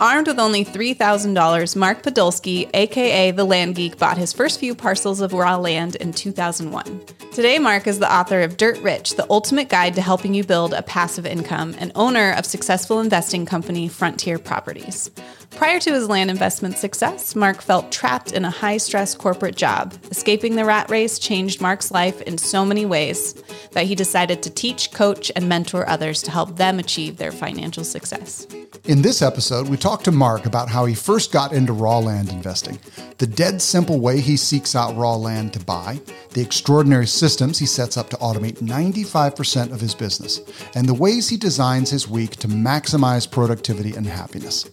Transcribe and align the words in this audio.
Armed 0.00 0.26
with 0.26 0.40
only 0.40 0.64
$3,000, 0.64 1.76
Mark 1.76 2.02
Podolsky, 2.02 2.68
aka 2.74 3.30
The 3.30 3.44
Land 3.44 3.76
Geek, 3.76 3.96
bought 3.96 4.18
his 4.18 4.32
first 4.32 4.58
few 4.58 4.74
parcels 4.74 5.20
of 5.20 5.32
raw 5.32 5.56
land 5.56 5.94
in 5.96 6.12
2001. 6.12 7.00
Today, 7.32 7.60
Mark 7.60 7.86
is 7.86 8.00
the 8.00 8.12
author 8.12 8.40
of 8.40 8.56
Dirt 8.56 8.78
Rich, 8.78 9.14
the 9.14 9.26
ultimate 9.30 9.68
guide 9.68 9.94
to 9.94 10.02
helping 10.02 10.34
you 10.34 10.42
build 10.42 10.74
a 10.74 10.82
passive 10.82 11.26
income, 11.26 11.76
and 11.78 11.92
owner 11.94 12.32
of 12.32 12.44
successful 12.44 12.98
investing 12.98 13.46
company 13.46 13.86
Frontier 13.86 14.36
Properties. 14.36 15.12
Prior 15.50 15.78
to 15.78 15.92
his 15.92 16.08
land 16.08 16.28
investment 16.28 16.76
success, 16.76 17.36
Mark 17.36 17.62
felt 17.62 17.92
trapped 17.92 18.32
in 18.32 18.44
a 18.44 18.50
high 18.50 18.78
stress 18.78 19.14
corporate 19.14 19.54
job. 19.54 19.94
Escaping 20.10 20.56
the 20.56 20.64
rat 20.64 20.90
race 20.90 21.20
changed 21.20 21.60
Mark's 21.60 21.92
life 21.92 22.20
in 22.22 22.36
so 22.36 22.64
many 22.64 22.84
ways 22.84 23.40
that 23.70 23.86
he 23.86 23.94
decided 23.94 24.42
to 24.42 24.50
teach, 24.50 24.90
coach, 24.90 25.30
and 25.36 25.48
mentor 25.48 25.88
others 25.88 26.20
to 26.22 26.32
help 26.32 26.56
them 26.56 26.80
achieve 26.80 27.16
their 27.16 27.30
financial 27.30 27.84
success. 27.84 28.48
In 28.86 29.00
this 29.00 29.22
episode, 29.22 29.70
we 29.70 29.78
talk 29.78 30.02
to 30.02 30.12
Mark 30.12 30.44
about 30.44 30.68
how 30.68 30.84
he 30.84 30.94
first 30.94 31.32
got 31.32 31.54
into 31.54 31.72
raw 31.72 31.96
land 31.96 32.28
investing, 32.28 32.78
the 33.16 33.26
dead 33.26 33.62
simple 33.62 33.98
way 33.98 34.20
he 34.20 34.36
seeks 34.36 34.76
out 34.76 34.94
raw 34.94 35.16
land 35.16 35.54
to 35.54 35.60
buy, 35.60 35.98
the 36.34 36.42
extraordinary 36.42 37.06
systems 37.06 37.58
he 37.58 37.64
sets 37.64 37.96
up 37.96 38.10
to 38.10 38.16
automate 38.16 38.58
95% 38.58 39.72
of 39.72 39.80
his 39.80 39.94
business, 39.94 40.42
and 40.74 40.86
the 40.86 40.92
ways 40.92 41.30
he 41.30 41.38
designs 41.38 41.88
his 41.88 42.06
week 42.06 42.32
to 42.32 42.46
maximize 42.46 43.30
productivity 43.30 43.94
and 43.94 44.06
happiness. 44.06 44.68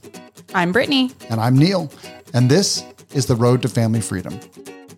I'm 0.53 0.73
Brittany. 0.73 1.11
And 1.29 1.39
I'm 1.39 1.57
Neil. 1.57 1.89
And 2.33 2.49
this 2.49 2.83
is 3.13 3.27
The 3.27 3.35
Road 3.37 3.61
to 3.61 3.69
Family 3.69 4.01
Freedom. 4.01 4.37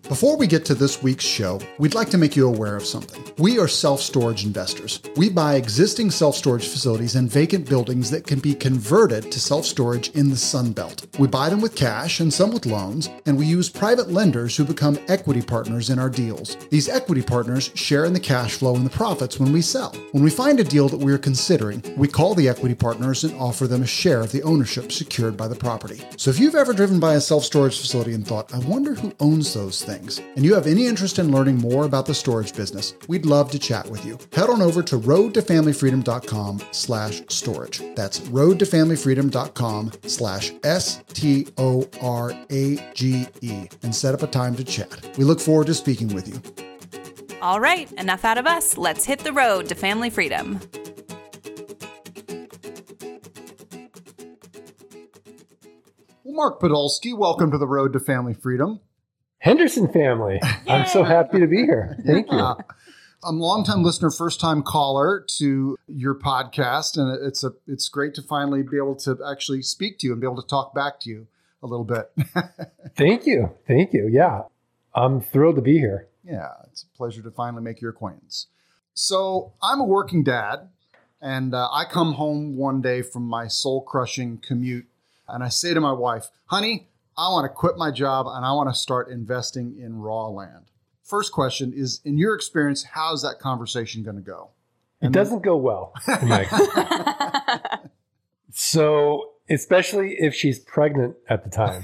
Before 0.08 0.36
we 0.36 0.46
get 0.46 0.66
to 0.66 0.74
this 0.74 1.02
week's 1.02 1.24
show, 1.24 1.58
we'd 1.78 1.94
like 1.94 2.10
to 2.10 2.18
make 2.18 2.36
you 2.36 2.46
aware 2.46 2.76
of 2.76 2.84
something. 2.84 3.24
We 3.38 3.58
are 3.58 3.66
self 3.66 4.02
storage 4.02 4.44
investors. 4.44 5.00
We 5.16 5.30
buy 5.30 5.54
existing 5.54 6.10
self 6.10 6.36
storage 6.36 6.68
facilities 6.68 7.16
and 7.16 7.30
vacant 7.30 7.66
buildings 7.66 8.10
that 8.10 8.26
can 8.26 8.38
be 8.38 8.54
converted 8.54 9.32
to 9.32 9.40
self 9.40 9.64
storage 9.64 10.10
in 10.10 10.28
the 10.28 10.36
Sun 10.36 10.72
Belt. 10.72 11.06
We 11.18 11.26
buy 11.26 11.48
them 11.48 11.62
with 11.62 11.74
cash 11.74 12.20
and 12.20 12.30
some 12.30 12.52
with 12.52 12.66
loans, 12.66 13.08
and 13.24 13.38
we 13.38 13.46
use 13.46 13.70
private 13.70 14.10
lenders 14.10 14.54
who 14.54 14.64
become 14.64 14.98
equity 15.08 15.40
partners 15.40 15.88
in 15.88 15.98
our 15.98 16.10
deals. 16.10 16.56
These 16.68 16.90
equity 16.90 17.22
partners 17.22 17.70
share 17.74 18.04
in 18.04 18.12
the 18.12 18.20
cash 18.20 18.56
flow 18.56 18.76
and 18.76 18.84
the 18.84 18.90
profits 18.90 19.40
when 19.40 19.52
we 19.54 19.62
sell. 19.62 19.94
When 20.12 20.22
we 20.22 20.30
find 20.30 20.60
a 20.60 20.64
deal 20.64 20.90
that 20.90 21.00
we 21.00 21.14
are 21.14 21.18
considering, 21.18 21.82
we 21.96 22.08
call 22.08 22.34
the 22.34 22.50
equity 22.50 22.74
partners 22.74 23.24
and 23.24 23.34
offer 23.40 23.66
them 23.66 23.82
a 23.82 23.86
share 23.86 24.20
of 24.20 24.32
the 24.32 24.42
ownership 24.42 24.92
secured 24.92 25.38
by 25.38 25.48
the 25.48 25.56
property. 25.56 26.02
So 26.18 26.30
if 26.30 26.38
you've 26.38 26.54
ever 26.54 26.74
driven 26.74 27.00
by 27.00 27.14
a 27.14 27.22
self 27.22 27.42
storage 27.42 27.80
facility 27.80 28.12
and 28.12 28.26
thought, 28.26 28.52
I 28.52 28.58
wonder 28.58 28.94
who 28.94 29.14
owns 29.18 29.54
those 29.54 29.82
things, 29.82 29.93
things, 29.94 30.18
and 30.18 30.44
you 30.44 30.54
have 30.54 30.66
any 30.66 30.86
interest 30.86 31.18
in 31.18 31.30
learning 31.32 31.58
more 31.58 31.84
about 31.84 32.06
the 32.06 32.14
storage 32.14 32.54
business, 32.54 32.94
we'd 33.08 33.26
love 33.26 33.50
to 33.50 33.58
chat 33.58 33.88
with 33.90 34.04
you. 34.04 34.18
Head 34.32 34.50
on 34.50 34.62
over 34.62 34.82
to 34.82 34.98
roadtofamilyfreedom.com 34.98 36.62
slash 36.72 37.22
storage. 37.28 37.82
That's 37.94 38.20
roadtofamilyfreedom.com 38.20 39.92
slash 40.06 40.52
S-T-O-R-A-G-E 40.62 41.08
and 43.82 43.94
set 43.94 44.14
up 44.14 44.22
a 44.22 44.26
time 44.26 44.56
to 44.56 44.64
chat. 44.64 45.16
We 45.16 45.24
look 45.24 45.40
forward 45.40 45.66
to 45.68 45.74
speaking 45.74 46.14
with 46.14 46.28
you. 46.28 46.40
All 47.40 47.60
right, 47.60 47.90
enough 47.92 48.24
out 48.24 48.38
of 48.38 48.46
us. 48.46 48.78
Let's 48.78 49.04
hit 49.04 49.18
the 49.20 49.32
road 49.32 49.68
to 49.68 49.74
family 49.74 50.10
freedom. 50.10 50.60
Well, 56.24 56.34
Mark 56.34 56.60
Podolsky, 56.60 57.16
welcome 57.16 57.50
to 57.50 57.58
the 57.58 57.66
Road 57.66 57.92
to 57.92 58.00
Family 58.00 58.32
Freedom. 58.34 58.80
Henderson 59.44 59.92
family. 59.92 60.40
I'm 60.66 60.86
so 60.86 61.04
happy 61.04 61.38
to 61.38 61.46
be 61.46 61.58
here. 61.58 61.98
Thank 62.06 62.32
you. 62.32 62.38
I'm 62.38 63.36
a 63.36 63.44
longtime 63.44 63.82
listener, 63.82 64.10
first 64.10 64.40
time 64.40 64.62
caller 64.62 65.22
to 65.36 65.76
your 65.86 66.14
podcast, 66.14 66.96
and 66.96 67.22
it's 67.26 67.44
a 67.44 67.52
it's 67.66 67.90
great 67.90 68.14
to 68.14 68.22
finally 68.22 68.62
be 68.62 68.78
able 68.78 68.96
to 68.96 69.18
actually 69.30 69.60
speak 69.60 69.98
to 69.98 70.06
you 70.06 70.12
and 70.12 70.20
be 70.20 70.26
able 70.26 70.40
to 70.40 70.48
talk 70.48 70.74
back 70.74 70.98
to 71.00 71.10
you 71.10 71.26
a 71.62 71.66
little 71.66 71.84
bit. 71.84 72.10
Thank 72.96 73.26
you. 73.26 73.50
Thank 73.68 73.92
you. 73.92 74.08
Yeah. 74.10 74.44
I'm 74.94 75.20
thrilled 75.20 75.56
to 75.56 75.62
be 75.62 75.78
here. 75.78 76.08
Yeah, 76.24 76.48
it's 76.70 76.84
a 76.84 76.96
pleasure 76.96 77.20
to 77.20 77.30
finally 77.30 77.62
make 77.62 77.82
your 77.82 77.90
acquaintance. 77.90 78.46
So, 78.94 79.52
I'm 79.60 79.78
a 79.78 79.84
working 79.84 80.24
dad, 80.24 80.70
and 81.20 81.54
uh, 81.54 81.68
I 81.70 81.84
come 81.84 82.14
home 82.14 82.56
one 82.56 82.80
day 82.80 83.02
from 83.02 83.24
my 83.24 83.48
soul 83.48 83.82
crushing 83.82 84.38
commute, 84.38 84.86
and 85.28 85.44
I 85.44 85.48
say 85.48 85.74
to 85.74 85.80
my 85.80 85.92
wife, 85.92 86.30
honey, 86.46 86.88
I 87.16 87.28
want 87.30 87.44
to 87.44 87.48
quit 87.48 87.76
my 87.76 87.90
job 87.90 88.26
and 88.28 88.44
I 88.44 88.52
want 88.52 88.68
to 88.68 88.74
start 88.74 89.08
investing 89.08 89.78
in 89.78 89.98
raw 89.98 90.26
land. 90.28 90.66
First 91.02 91.32
question 91.32 91.72
is 91.74 92.00
in 92.04 92.18
your 92.18 92.34
experience, 92.34 92.82
how's 92.82 93.22
that 93.22 93.38
conversation 93.38 94.02
going 94.02 94.16
to 94.16 94.22
go? 94.22 94.50
And 95.00 95.14
it 95.14 95.18
doesn't 95.18 95.42
go 95.42 95.56
well. 95.56 95.92
so, 98.52 99.32
especially 99.50 100.16
if 100.18 100.34
she's 100.34 100.58
pregnant 100.58 101.16
at 101.28 101.44
the 101.44 101.50
time. 101.50 101.82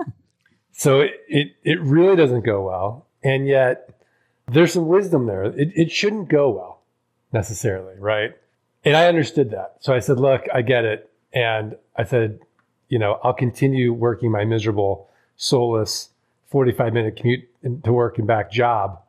so, 0.72 1.00
it, 1.00 1.12
it, 1.28 1.56
it, 1.62 1.80
really 1.80 2.16
doesn't 2.16 2.44
go 2.46 2.62
well. 2.62 3.06
And 3.22 3.46
yet, 3.46 4.00
there's 4.46 4.72
some 4.72 4.88
wisdom 4.88 5.26
there. 5.26 5.44
It, 5.44 5.72
it 5.74 5.90
shouldn't 5.90 6.28
go 6.28 6.48
well 6.48 6.82
necessarily, 7.32 7.94
right? 7.98 8.34
And 8.82 8.96
I 8.96 9.08
understood 9.08 9.50
that. 9.50 9.76
So 9.80 9.92
I 9.92 9.98
said, 9.98 10.18
look, 10.18 10.44
I 10.52 10.62
get 10.62 10.86
it. 10.86 11.10
And 11.34 11.76
I 11.96 12.04
said, 12.04 12.40
you 12.88 12.98
know, 12.98 13.18
I'll 13.22 13.34
continue 13.34 13.92
working 13.92 14.30
my 14.30 14.44
miserable, 14.44 15.08
soulless 15.36 16.10
45 16.50 16.92
minute 16.92 17.16
commute 17.16 17.48
to 17.84 17.92
work 17.92 18.18
and 18.18 18.26
back 18.26 18.50
job 18.50 19.00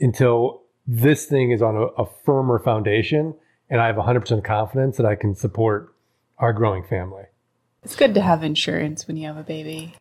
until 0.00 0.62
this 0.86 1.26
thing 1.26 1.52
is 1.52 1.62
on 1.62 1.76
a, 1.76 1.86
a 2.02 2.06
firmer 2.24 2.58
foundation 2.58 3.34
and 3.70 3.80
I 3.80 3.86
have 3.86 3.96
100% 3.96 4.44
confidence 4.44 4.96
that 4.96 5.06
I 5.06 5.14
can 5.14 5.34
support 5.34 5.94
our 6.38 6.52
growing 6.52 6.84
family. 6.84 7.24
It's 7.82 7.96
good 7.96 8.14
to 8.14 8.20
have 8.20 8.42
insurance 8.42 9.06
when 9.06 9.16
you 9.16 9.26
have 9.26 9.36
a 9.36 9.42
baby. 9.42 9.94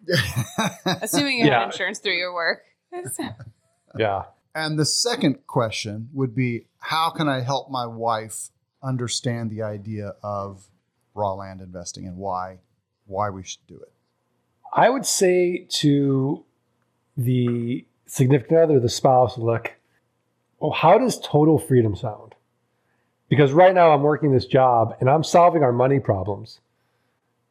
Assuming 0.86 1.40
you 1.40 1.46
yeah. 1.46 1.60
have 1.60 1.72
insurance 1.72 2.00
through 2.00 2.18
your 2.18 2.34
work. 2.34 2.64
yeah. 3.98 4.24
And 4.56 4.80
the 4.80 4.86
second 4.86 5.46
question 5.48 6.10
would 6.14 6.36
be 6.36 6.66
how 6.80 7.10
can 7.10 7.28
I 7.28 7.42
help 7.42 7.70
my 7.70 7.86
wife 7.86 8.50
understand 8.82 9.50
the 9.50 9.64
idea 9.64 10.14
of 10.24 10.68
raw 11.14 11.34
land 11.34 11.62
investing 11.62 12.08
and 12.08 12.18
why 12.18 12.60
why 13.06 13.30
we 13.30 13.44
should 13.44 13.66
do 13.68 13.76
it? 13.76 13.92
I 14.74 14.90
would 14.90 15.06
say 15.06 15.68
to 15.70 16.44
the 17.16 17.86
significant 18.06 18.60
other, 18.60 18.80
the 18.80 18.90
spouse, 18.90 19.38
look, 19.38 19.74
well, 20.60 20.72
how 20.72 20.98
does 20.98 21.20
total 21.20 21.60
freedom 21.60 21.96
sound? 21.96 22.36
Because 23.30 23.52
right 23.52 23.74
now 23.74 23.92
I'm 23.92 24.02
working 24.02 24.32
this 24.32 24.46
job 24.46 24.96
and 25.00 25.10
I'm 25.10 25.24
solving 25.24 25.64
our 25.64 25.72
money 25.72 26.00
problems, 26.00 26.60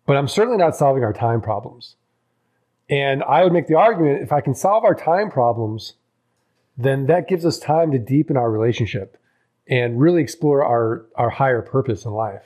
but 0.06 0.16
I'm 0.16 0.28
certainly 0.28 0.58
not 0.58 0.76
solving 0.76 1.04
our 1.04 1.12
time 1.12 1.40
problems. 1.40 1.96
And 2.88 3.22
I 3.22 3.44
would 3.44 3.52
make 3.52 3.68
the 3.68 3.74
argument 3.74 4.22
if 4.22 4.32
I 4.32 4.40
can 4.40 4.54
solve 4.54 4.84
our 4.84 4.94
time 4.94 5.30
problems, 5.30 5.94
then 6.76 7.06
that 7.06 7.28
gives 7.28 7.44
us 7.44 7.58
time 7.58 7.90
to 7.92 7.98
deepen 7.98 8.36
our 8.36 8.50
relationship 8.50 9.16
and 9.68 10.00
really 10.00 10.22
explore 10.22 10.64
our, 10.64 11.06
our 11.16 11.30
higher 11.30 11.62
purpose 11.62 12.04
in 12.04 12.12
life. 12.12 12.42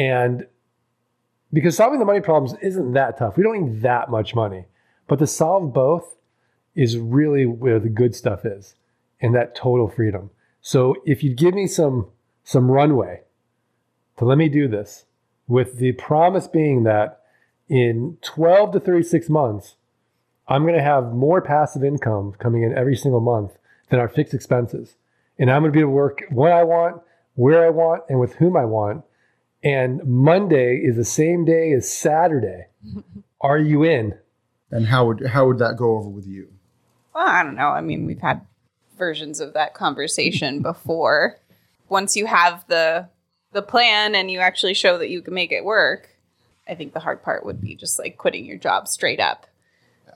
And 0.00 0.46
because 1.52 1.76
solving 1.76 1.98
the 1.98 2.06
money 2.06 2.22
problems 2.22 2.58
isn't 2.62 2.92
that 2.92 3.18
tough. 3.18 3.36
We 3.36 3.42
don't 3.42 3.60
need 3.60 3.82
that 3.82 4.08
much 4.08 4.34
money. 4.34 4.64
But 5.06 5.18
to 5.18 5.26
solve 5.26 5.74
both 5.74 6.16
is 6.74 6.96
really 6.96 7.44
where 7.44 7.78
the 7.78 7.90
good 7.90 8.14
stuff 8.14 8.46
is 8.46 8.76
and 9.20 9.34
that 9.34 9.54
total 9.54 9.88
freedom. 9.90 10.30
So 10.62 10.96
if 11.04 11.22
you'd 11.22 11.36
give 11.36 11.52
me 11.52 11.66
some 11.66 12.06
some 12.44 12.70
runway 12.70 13.20
to 14.16 14.24
let 14.24 14.38
me 14.38 14.48
do 14.48 14.68
this 14.68 15.04
with 15.46 15.76
the 15.76 15.92
promise 15.92 16.48
being 16.48 16.84
that 16.84 17.20
in 17.68 18.16
12 18.22 18.72
to 18.72 18.80
36 18.80 19.28
months 19.28 19.76
I'm 20.48 20.62
going 20.62 20.74
to 20.74 20.82
have 20.82 21.12
more 21.12 21.42
passive 21.42 21.84
income 21.84 22.32
coming 22.38 22.62
in 22.62 22.76
every 22.76 22.96
single 22.96 23.20
month 23.20 23.58
than 23.90 24.00
our 24.00 24.08
fixed 24.08 24.32
expenses. 24.32 24.96
And 25.38 25.50
I'm 25.50 25.60
going 25.60 25.72
to 25.72 25.76
be 25.76 25.80
able 25.80 25.90
to 25.90 25.94
work 25.94 26.22
when 26.30 26.52
I 26.52 26.62
want, 26.62 27.02
where 27.34 27.66
I 27.66 27.68
want, 27.68 28.04
and 28.08 28.18
with 28.18 28.36
whom 28.36 28.56
I 28.56 28.64
want 28.64 29.04
and 29.62 30.04
Monday 30.04 30.76
is 30.76 30.96
the 30.96 31.04
same 31.04 31.44
day 31.44 31.72
as 31.72 31.90
Saturday. 31.90 32.66
Are 33.40 33.58
you 33.58 33.84
in? 33.84 34.18
And 34.70 34.86
how 34.86 35.06
would 35.06 35.26
how 35.26 35.46
would 35.48 35.58
that 35.58 35.76
go 35.76 35.96
over 35.96 36.08
with 36.08 36.26
you? 36.26 36.48
Well, 37.14 37.26
I 37.26 37.42
don't 37.42 37.56
know. 37.56 37.68
I 37.68 37.80
mean, 37.80 38.06
we've 38.06 38.20
had 38.20 38.46
versions 38.96 39.40
of 39.40 39.54
that 39.54 39.74
conversation 39.74 40.62
before. 40.62 41.38
Once 41.88 42.16
you 42.16 42.26
have 42.26 42.64
the 42.68 43.08
the 43.52 43.62
plan 43.62 44.14
and 44.14 44.30
you 44.30 44.38
actually 44.38 44.74
show 44.74 44.98
that 44.98 45.10
you 45.10 45.22
can 45.22 45.34
make 45.34 45.50
it 45.50 45.64
work, 45.64 46.10
I 46.68 46.76
think 46.76 46.92
the 46.92 47.00
hard 47.00 47.22
part 47.22 47.44
would 47.44 47.60
be 47.60 47.74
just 47.74 47.98
like 47.98 48.16
quitting 48.16 48.44
your 48.44 48.58
job 48.58 48.86
straight 48.86 49.18
up 49.18 49.46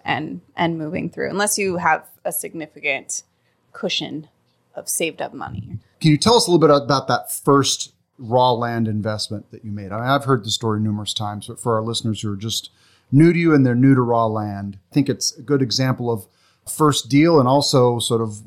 and 0.05 0.41
and 0.56 0.79
moving 0.79 1.11
through 1.11 1.31
unless 1.31 1.58
you 1.58 1.79
have 1.79 2.06
a 2.25 2.31
significant 2.31 3.25
cushion 3.73 4.29
of 4.76 4.88
saved 4.88 5.20
up 5.20 5.35
money. 5.35 5.79
Can 6.00 6.11
you 6.11 6.19
tell 6.19 6.37
us 6.37 6.46
a 6.46 6.50
little 6.50 6.61
bit 6.61 6.70
about 6.70 7.08
that 7.08 7.32
first 7.32 7.94
raw 8.19 8.52
land 8.52 8.88
investment 8.88 9.50
that 9.50 9.64
you 9.64 9.70
made? 9.70 9.93
I 9.93 10.06
have 10.06 10.25
heard 10.25 10.44
the 10.44 10.50
story 10.50 10.81
numerous 10.81 11.14
times, 11.14 11.46
but 11.46 11.61
for 11.61 11.75
our 11.75 11.82
listeners 11.82 12.20
who 12.20 12.32
are 12.32 12.37
just 12.37 12.70
new 13.11 13.32
to 13.32 13.38
you 13.38 13.55
and 13.55 13.64
they're 13.64 13.75
new 13.75 13.94
to 13.94 14.02
raw 14.02 14.26
land, 14.26 14.78
I 14.90 14.94
think 14.94 15.08
it's 15.08 15.37
a 15.37 15.43
good 15.43 15.62
example 15.62 16.11
of 16.11 16.26
first 16.69 17.08
deal 17.08 17.38
and 17.38 17.49
also 17.49 17.99
sort 17.99 18.20
of 18.20 18.43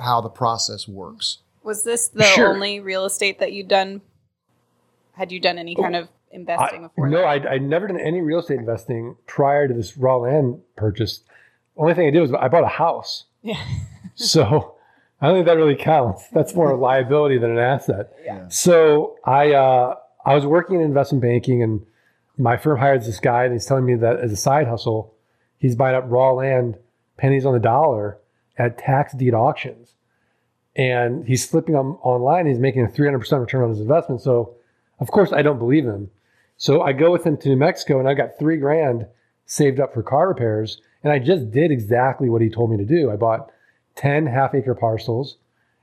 how 0.00 0.20
the 0.20 0.28
process 0.28 0.88
works. 0.88 1.38
Was 1.62 1.84
this 1.84 2.08
the 2.08 2.24
sure. 2.24 2.48
only 2.48 2.80
real 2.80 3.04
estate 3.04 3.38
that 3.38 3.52
you'd 3.52 3.68
done? 3.68 4.00
Had 5.12 5.30
you 5.30 5.38
done 5.38 5.58
any 5.58 5.74
kind 5.74 5.94
of 5.94 6.08
investing 6.30 6.84
I, 6.84 6.88
before? 6.88 7.08
no, 7.08 7.18
that? 7.18 7.46
I 7.46 7.54
I 7.54 7.58
never 7.58 7.86
done 7.86 8.00
any 8.00 8.20
real 8.20 8.40
estate 8.40 8.58
investing 8.58 9.16
prior 9.26 9.68
to 9.68 9.74
this 9.74 9.96
raw 9.96 10.16
land 10.16 10.60
purchase. 10.76 11.22
Only 11.76 11.94
thing 11.94 12.08
I 12.08 12.10
did 12.10 12.20
was 12.20 12.32
I 12.32 12.48
bought 12.48 12.64
a 12.64 12.68
house. 12.68 13.24
Yeah. 13.42 13.62
So 14.14 14.74
I 15.22 15.28
don't 15.28 15.36
think 15.36 15.46
that 15.46 15.56
really 15.56 15.76
counts. 15.76 16.26
That's 16.32 16.52
more 16.52 16.72
a 16.72 16.76
liability 16.76 17.38
than 17.38 17.52
an 17.52 17.58
asset. 17.58 18.12
Yeah. 18.24 18.48
So 18.48 19.16
I 19.24 19.52
uh, 19.52 19.94
I 20.26 20.34
was 20.34 20.44
working 20.44 20.80
in 20.80 20.82
investment 20.82 21.22
banking, 21.22 21.62
and 21.62 21.86
my 22.36 22.56
firm 22.56 22.78
hired 22.78 23.04
this 23.04 23.20
guy, 23.20 23.44
and 23.44 23.52
he's 23.52 23.64
telling 23.64 23.86
me 23.86 23.94
that 23.94 24.18
as 24.18 24.32
a 24.32 24.36
side 24.36 24.66
hustle, 24.66 25.14
he's 25.58 25.76
buying 25.76 25.94
up 25.94 26.04
raw 26.08 26.32
land, 26.32 26.76
pennies 27.18 27.46
on 27.46 27.52
the 27.52 27.60
dollar, 27.60 28.18
at 28.58 28.78
tax 28.78 29.12
deed 29.14 29.32
auctions, 29.32 29.94
and 30.74 31.24
he's 31.24 31.46
flipping 31.46 31.76
them 31.76 31.98
online. 32.02 32.46
He's 32.46 32.58
making 32.58 32.82
a 32.82 32.88
three 32.88 33.06
hundred 33.06 33.20
percent 33.20 33.42
return 33.42 33.62
on 33.62 33.70
his 33.70 33.80
investment. 33.80 34.22
So, 34.22 34.56
of 34.98 35.12
course, 35.12 35.32
I 35.32 35.42
don't 35.42 35.60
believe 35.60 35.84
him. 35.84 36.10
So 36.56 36.82
I 36.82 36.92
go 36.92 37.12
with 37.12 37.24
him 37.24 37.36
to 37.36 37.48
New 37.48 37.56
Mexico, 37.56 38.00
and 38.00 38.08
I 38.08 38.14
got 38.14 38.40
three 38.40 38.56
grand 38.56 39.06
saved 39.46 39.78
up 39.78 39.94
for 39.94 40.02
car 40.02 40.26
repairs, 40.26 40.80
and 41.04 41.12
I 41.12 41.20
just 41.20 41.52
did 41.52 41.70
exactly 41.70 42.28
what 42.28 42.42
he 42.42 42.50
told 42.50 42.72
me 42.72 42.76
to 42.76 42.84
do. 42.84 43.08
I 43.08 43.14
bought 43.14 43.51
10 43.96 44.26
half 44.26 44.54
acre 44.54 44.74
parcels 44.74 45.36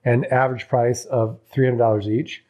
and 0.03 0.25
average 0.27 0.67
price 0.67 1.05
of 1.05 1.39
$300 1.53 2.07
each. 2.07 2.43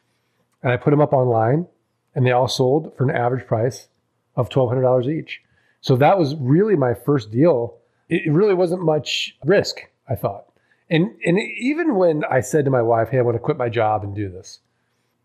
And 0.62 0.72
I 0.72 0.76
put 0.76 0.90
them 0.90 1.00
up 1.00 1.12
online 1.12 1.66
and 2.14 2.26
they 2.26 2.32
all 2.32 2.48
sold 2.48 2.96
for 2.96 3.04
an 3.04 3.14
average 3.14 3.46
price 3.46 3.88
of 4.36 4.48
$1,200 4.48 5.08
each. 5.08 5.42
So 5.80 5.96
that 5.96 6.18
was 6.18 6.34
really 6.36 6.76
my 6.76 6.94
first 6.94 7.30
deal. 7.30 7.78
It 8.08 8.30
really 8.30 8.54
wasn't 8.54 8.82
much 8.82 9.36
risk, 9.44 9.80
I 10.08 10.14
thought. 10.14 10.46
And, 10.88 11.10
and 11.24 11.38
even 11.38 11.94
when 11.94 12.24
I 12.24 12.40
said 12.40 12.64
to 12.64 12.70
my 12.70 12.82
wife, 12.82 13.10
hey, 13.10 13.18
I 13.18 13.22
want 13.22 13.36
to 13.36 13.40
quit 13.40 13.56
my 13.56 13.68
job 13.68 14.02
and 14.02 14.14
do 14.14 14.28
this, 14.28 14.60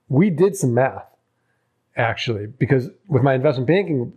we 0.07 0.29
did 0.29 0.55
some 0.55 0.73
math 0.73 1.07
actually, 1.97 2.47
because 2.47 2.89
with 3.07 3.23
my 3.23 3.33
investment 3.33 3.67
banking 3.67 4.13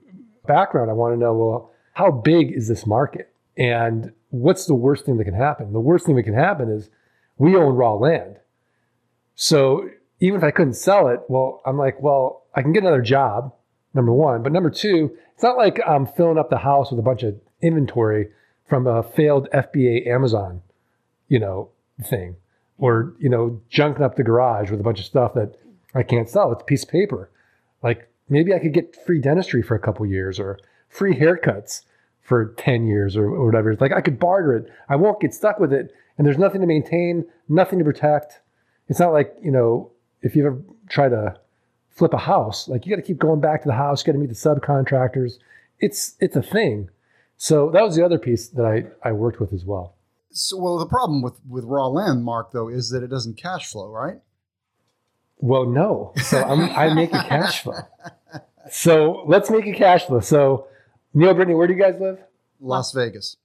background, 0.47 0.91
I 0.91 0.95
want 0.95 1.15
to 1.15 1.19
know, 1.19 1.35
well, 1.35 1.71
how 1.93 2.11
big 2.11 2.53
is 2.53 2.69
this 2.69 2.87
market? 2.87 3.33
And 3.57 4.13
what's 4.31 4.67
the 4.67 4.75
worst 4.75 5.05
thing 5.05 5.17
that 5.17 5.25
can 5.25 5.35
happen? 5.35 5.73
The 5.73 5.81
worst 5.81 6.07
thing 6.07 6.17
that 6.17 6.23
can 6.23 6.35
happen 6.35 6.71
is 6.71 6.91
we 7.37 7.57
own 7.57 7.75
raw 7.75 7.95
land. 7.95 8.37
So 9.35 9.89
even 10.21 10.39
if 10.39 10.45
I 10.45 10.51
couldn't 10.51 10.75
sell 10.75 11.09
it, 11.09 11.21
well, 11.29 11.63
I'm 11.65 11.79
like, 11.79 12.01
well, 12.03 12.45
I 12.55 12.63
can 12.63 12.73
get 12.73 12.83
another 12.83 13.03
job, 13.03 13.55
number 13.95 14.13
one. 14.13 14.43
But 14.43 14.53
number 14.53 14.71
two, 14.71 15.17
it's 15.35 15.43
not 15.43 15.57
like 15.57 15.81
I'm 15.87 16.07
filling 16.07 16.39
up 16.39 16.51
the 16.51 16.59
house 16.59 16.91
with 16.91 16.99
a 16.99 17.05
bunch 17.05 17.23
of 17.23 17.41
inventory 17.63 18.29
from 18.67 18.87
a 18.87 19.03
failed 19.03 19.49
FBA 19.53 20.07
Amazon, 20.07 20.63
you 21.29 21.39
know, 21.39 21.71
thing. 22.03 22.37
Or, 22.79 23.15
you 23.19 23.29
know, 23.29 23.61
junking 23.73 24.03
up 24.03 24.17
the 24.17 24.23
garage 24.23 24.71
with 24.71 24.81
a 24.81 24.85
bunch 24.85 25.01
of 25.01 25.05
stuff 25.07 25.35
that 25.35 25.57
I 25.95 26.03
can't 26.03 26.29
sell. 26.29 26.53
It's 26.53 26.63
a 26.63 26.65
piece 26.65 26.85
of 26.85 26.91
paper. 26.91 27.31
Like 27.83 28.09
maybe 28.29 28.53
I 28.53 28.59
could 28.59 28.73
get 28.73 28.97
free 29.07 29.21
dentistry 29.21 29.63
for 29.63 29.75
a 29.75 29.81
couple 29.81 30.05
years 30.07 30.39
or 30.39 30.59
free 30.89 31.15
haircuts 31.15 31.83
for 32.29 32.53
10 32.59 32.87
years 32.87 33.17
or, 33.17 33.25
or 33.25 33.47
whatever. 33.47 33.73
It's 33.73 33.81
like 33.81 33.93
I 33.93 34.03
could 34.03 34.19
barter 34.19 34.55
it. 34.55 34.71
I 34.91 34.97
won't 34.97 35.19
get 35.19 35.33
stuck 35.33 35.59
with 35.59 35.73
it. 35.73 35.95
And 36.19 36.27
there's 36.27 36.37
nothing 36.37 36.61
to 36.61 36.67
maintain, 36.67 37.25
nothing 37.49 37.79
to 37.79 37.85
protect. 37.87 38.41
It's 38.89 39.01
not 39.01 39.15
like, 39.15 39.35
you 39.43 39.51
know, 39.51 39.93
if 40.21 40.37
you 40.37 40.47
ever 40.47 40.61
try 40.91 41.09
to 41.09 41.39
flip 41.89 42.13
a 42.13 42.19
house, 42.19 42.69
like 42.69 42.85
you 42.85 42.91
got 42.95 43.01
to 43.01 43.07
keep 43.07 43.17
going 43.17 43.41
back 43.41 43.63
to 43.63 43.69
the 43.69 43.75
house, 43.75 44.03
you 44.03 44.13
got 44.13 44.19
to 44.19 44.19
meet 44.19 44.29
the 44.29 44.35
subcontractors. 44.35 45.39
It's 45.79 46.17
it's 46.21 46.37
a 46.37 46.43
thing. 46.43 46.91
So 47.39 47.71
that 47.71 47.83
was 47.83 47.97
the 47.97 48.05
other 48.05 48.19
piece 48.19 48.49
that 48.49 48.67
I, 48.67 49.09
I 49.09 49.13
worked 49.13 49.41
with 49.41 49.55
as 49.55 49.65
well. 49.65 49.95
So, 50.31 50.59
well, 50.59 50.79
the 50.79 50.87
problem 50.87 51.23
with 51.23 51.41
with 51.49 51.65
raw 51.65 51.87
land, 51.87 52.25
Mark, 52.25 52.53
though, 52.53 52.69
is 52.69 52.91
that 52.91 53.03
it 53.03 53.09
doesn't 53.09 53.39
cash 53.39 53.71
flow, 53.71 53.89
right? 53.89 54.19
Well, 55.39 55.65
no. 55.65 56.13
So 56.17 56.43
I'm, 56.43 56.69
I 56.77 56.93
make 56.93 57.15
a 57.15 57.25
cash 57.25 57.63
flow. 57.63 57.79
So 58.71 59.23
let's 59.27 59.49
make 59.49 59.67
a 59.67 59.73
cash 59.73 60.05
flow. 60.05 60.21
So 60.21 60.67
Neil, 61.15 61.35
Brittany, 61.35 61.55
where 61.55 61.67
do 61.67 61.75
you 61.75 61.81
guys 61.81 62.01
live? 62.01 62.19
Las 62.61 62.93
Vegas. 62.93 63.37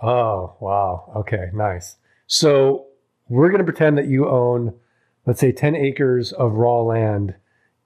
Oh, 0.00 0.56
wow. 0.60 1.12
Okay, 1.16 1.50
nice. 1.52 1.96
So 2.26 2.86
we're 3.28 3.48
going 3.48 3.60
to 3.60 3.64
pretend 3.64 3.98
that 3.98 4.08
you 4.08 4.28
own, 4.28 4.74
let's 5.26 5.40
say, 5.40 5.52
10 5.52 5.76
acres 5.76 6.32
of 6.32 6.54
raw 6.54 6.80
land 6.80 7.34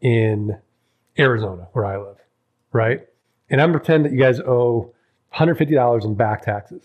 in 0.01 0.59
Arizona, 1.19 1.69
where 1.73 1.85
I 1.85 1.99
live, 1.99 2.19
right? 2.73 3.07
And 3.51 3.61
I'm 3.61 3.73
pretend 3.73 4.05
that 4.05 4.13
you 4.13 4.19
guys 4.19 4.41
owe 4.41 4.93
$150 5.35 6.05
in 6.05 6.15
back 6.15 6.43
taxes. 6.43 6.83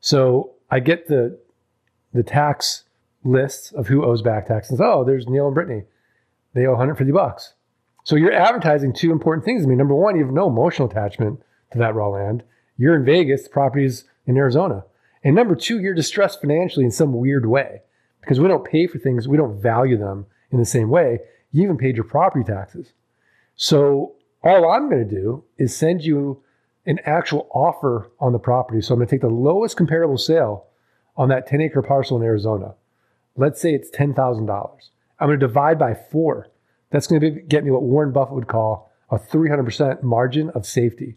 So 0.00 0.52
I 0.70 0.80
get 0.80 1.08
the 1.08 1.38
the 2.12 2.22
tax 2.22 2.84
list 3.24 3.72
of 3.74 3.88
who 3.88 4.04
owes 4.04 4.22
back 4.22 4.46
taxes. 4.46 4.80
Oh, 4.80 5.04
there's 5.04 5.26
Neil 5.26 5.46
and 5.46 5.54
Brittany. 5.54 5.84
They 6.54 6.66
owe 6.66 6.72
150 6.72 7.12
bucks. 7.12 7.54
So 8.04 8.16
you're 8.16 8.32
advertising 8.32 8.92
two 8.92 9.12
important 9.12 9.44
things. 9.44 9.64
I 9.64 9.66
mean, 9.66 9.78
number 9.78 9.94
one, 9.94 10.16
you 10.16 10.24
have 10.24 10.34
no 10.34 10.48
emotional 10.48 10.88
attachment 10.88 11.42
to 11.72 11.78
that 11.78 11.94
raw 11.94 12.08
land. 12.08 12.42
You're 12.76 12.96
in 12.96 13.04
Vegas, 13.04 13.44
the 13.44 13.50
property's 13.50 14.04
in 14.26 14.36
Arizona. 14.36 14.84
And 15.24 15.34
number 15.34 15.54
two, 15.54 15.80
you're 15.80 15.94
distressed 15.94 16.40
financially 16.40 16.84
in 16.84 16.90
some 16.90 17.14
weird 17.14 17.46
way 17.46 17.82
because 18.20 18.40
we 18.40 18.48
don't 18.48 18.64
pay 18.64 18.86
for 18.86 18.98
things, 18.98 19.28
we 19.28 19.36
don't 19.36 19.60
value 19.60 19.96
them 19.96 20.26
in 20.50 20.58
the 20.58 20.64
same 20.64 20.88
way. 20.88 21.20
You 21.52 21.62
even 21.64 21.78
paid 21.78 21.96
your 21.96 22.04
property 22.04 22.44
taxes. 22.44 22.92
So 23.54 24.14
all 24.42 24.70
I'm 24.70 24.88
going 24.88 25.08
to 25.08 25.14
do 25.14 25.44
is 25.58 25.76
send 25.76 26.02
you 26.02 26.42
an 26.86 26.98
actual 27.04 27.48
offer 27.52 28.10
on 28.18 28.32
the 28.32 28.38
property. 28.38 28.80
So 28.80 28.94
I'm 28.94 28.98
going 28.98 29.06
to 29.06 29.14
take 29.14 29.20
the 29.20 29.28
lowest 29.28 29.76
comparable 29.76 30.18
sale 30.18 30.66
on 31.16 31.28
that 31.28 31.46
10 31.46 31.60
acre 31.60 31.82
parcel 31.82 32.16
in 32.16 32.24
Arizona. 32.24 32.74
Let's 33.36 33.60
say 33.60 33.74
it's 33.74 33.90
$10,000. 33.90 34.48
I'm 35.20 35.28
going 35.28 35.38
to 35.38 35.46
divide 35.46 35.78
by 35.78 35.94
four. 35.94 36.48
That's 36.92 37.06
going 37.06 37.20
to 37.20 37.30
be, 37.30 37.40
get 37.42 37.64
me 37.64 37.70
what 37.70 37.82
Warren 37.82 38.12
Buffett 38.12 38.34
would 38.34 38.48
call 38.48 38.92
a 39.10 39.18
300% 39.18 40.02
margin 40.02 40.50
of 40.50 40.66
safety. 40.66 41.16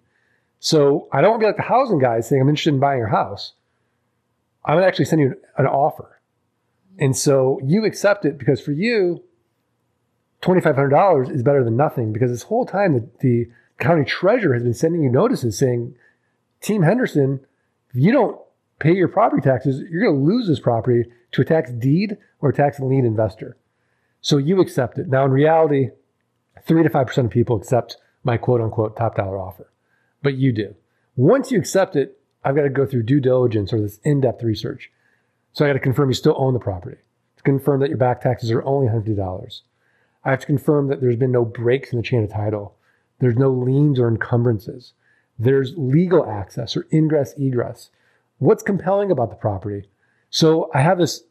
So 0.59 1.07
I 1.11 1.21
don't 1.21 1.31
want 1.31 1.41
to 1.41 1.43
be 1.43 1.47
like 1.47 1.57
the 1.57 1.63
housing 1.63 1.99
guys 1.99 2.27
saying, 2.27 2.41
I'm 2.41 2.49
interested 2.49 2.73
in 2.73 2.79
buying 2.79 2.97
your 2.97 3.09
house. 3.09 3.53
I'm 4.63 4.75
going 4.75 4.83
to 4.83 4.87
actually 4.87 5.05
send 5.05 5.21
you 5.21 5.35
an 5.57 5.67
offer. 5.67 6.19
And 6.97 7.15
so 7.15 7.59
you 7.63 7.85
accept 7.85 8.25
it 8.25 8.37
because 8.37 8.61
for 8.61 8.71
you, 8.71 9.23
$2,500 10.41 11.29
is 11.29 11.43
better 11.43 11.63
than 11.63 11.75
nothing 11.75 12.13
because 12.13 12.31
this 12.31 12.43
whole 12.43 12.65
time 12.65 12.93
the, 12.93 13.09
the 13.19 13.47
county 13.79 14.05
treasurer 14.05 14.53
has 14.53 14.63
been 14.63 14.73
sending 14.73 15.03
you 15.03 15.09
notices 15.09 15.57
saying, 15.57 15.95
Team 16.61 16.83
Henderson, 16.83 17.45
if 17.93 18.01
you 18.01 18.11
don't 18.11 18.39
pay 18.79 18.93
your 18.93 19.07
property 19.07 19.41
taxes, 19.41 19.83
you're 19.89 20.03
going 20.03 20.15
to 20.15 20.25
lose 20.25 20.47
this 20.47 20.59
property 20.59 21.09
to 21.33 21.41
a 21.41 21.45
tax 21.45 21.71
deed 21.71 22.17
or 22.39 22.49
a 22.49 22.53
tax 22.53 22.79
lien 22.79 23.05
investor. 23.05 23.57
So 24.25 24.37
you 24.37 24.59
accept 24.59 24.97
it. 24.97 25.07
Now, 25.07 25.23
in 25.25 25.29
reality, 25.29 25.89
three 26.63 26.81
to 26.81 26.89
5% 26.89 27.25
of 27.25 27.29
people 27.29 27.57
accept 27.57 27.97
my 28.23 28.37
quote 28.37 28.59
unquote 28.59 28.97
top 28.97 29.17
dollar 29.17 29.37
offer, 29.37 29.71
but 30.23 30.33
you 30.33 30.51
do. 30.51 30.73
Once 31.15 31.51
you 31.51 31.59
accept 31.59 31.95
it, 31.95 32.17
I've 32.43 32.55
got 32.55 32.63
to 32.63 32.71
go 32.71 32.87
through 32.87 33.03
due 33.03 33.19
diligence 33.19 33.71
or 33.71 33.79
this 33.79 33.99
in 34.03 34.21
depth 34.21 34.41
research. 34.41 34.89
So 35.53 35.63
I 35.63 35.69
got 35.69 35.73
to 35.73 35.79
confirm 35.79 36.09
you 36.09 36.15
still 36.15 36.33
own 36.39 36.55
the 36.55 36.59
property, 36.59 36.97
to 37.37 37.43
confirm 37.43 37.81
that 37.81 37.89
your 37.89 37.99
back 37.99 38.19
taxes 38.19 38.49
are 38.49 38.63
only 38.63 38.87
$100. 38.87 39.61
I 40.23 40.31
have 40.31 40.39
to 40.39 40.47
confirm 40.47 40.87
that 40.87 41.01
there's 41.01 41.17
been 41.17 41.31
no 41.31 41.45
breaks 41.45 41.91
in 41.91 41.97
the 41.97 42.03
chain 42.03 42.23
of 42.23 42.31
title. 42.31 42.75
There's 43.19 43.37
no 43.37 43.51
liens 43.51 43.99
or 43.99 44.07
encumbrances. 44.07 44.93
There's 45.37 45.75
legal 45.77 46.27
access 46.27 46.75
or 46.75 46.87
ingress 46.91 47.35
egress. 47.37 47.91
What's 48.39 48.63
compelling 48.63 49.11
about 49.11 49.29
the 49.29 49.35
property? 49.35 49.87
So 50.31 50.71
I 50.73 50.81
have 50.81 50.97
this 50.97 51.25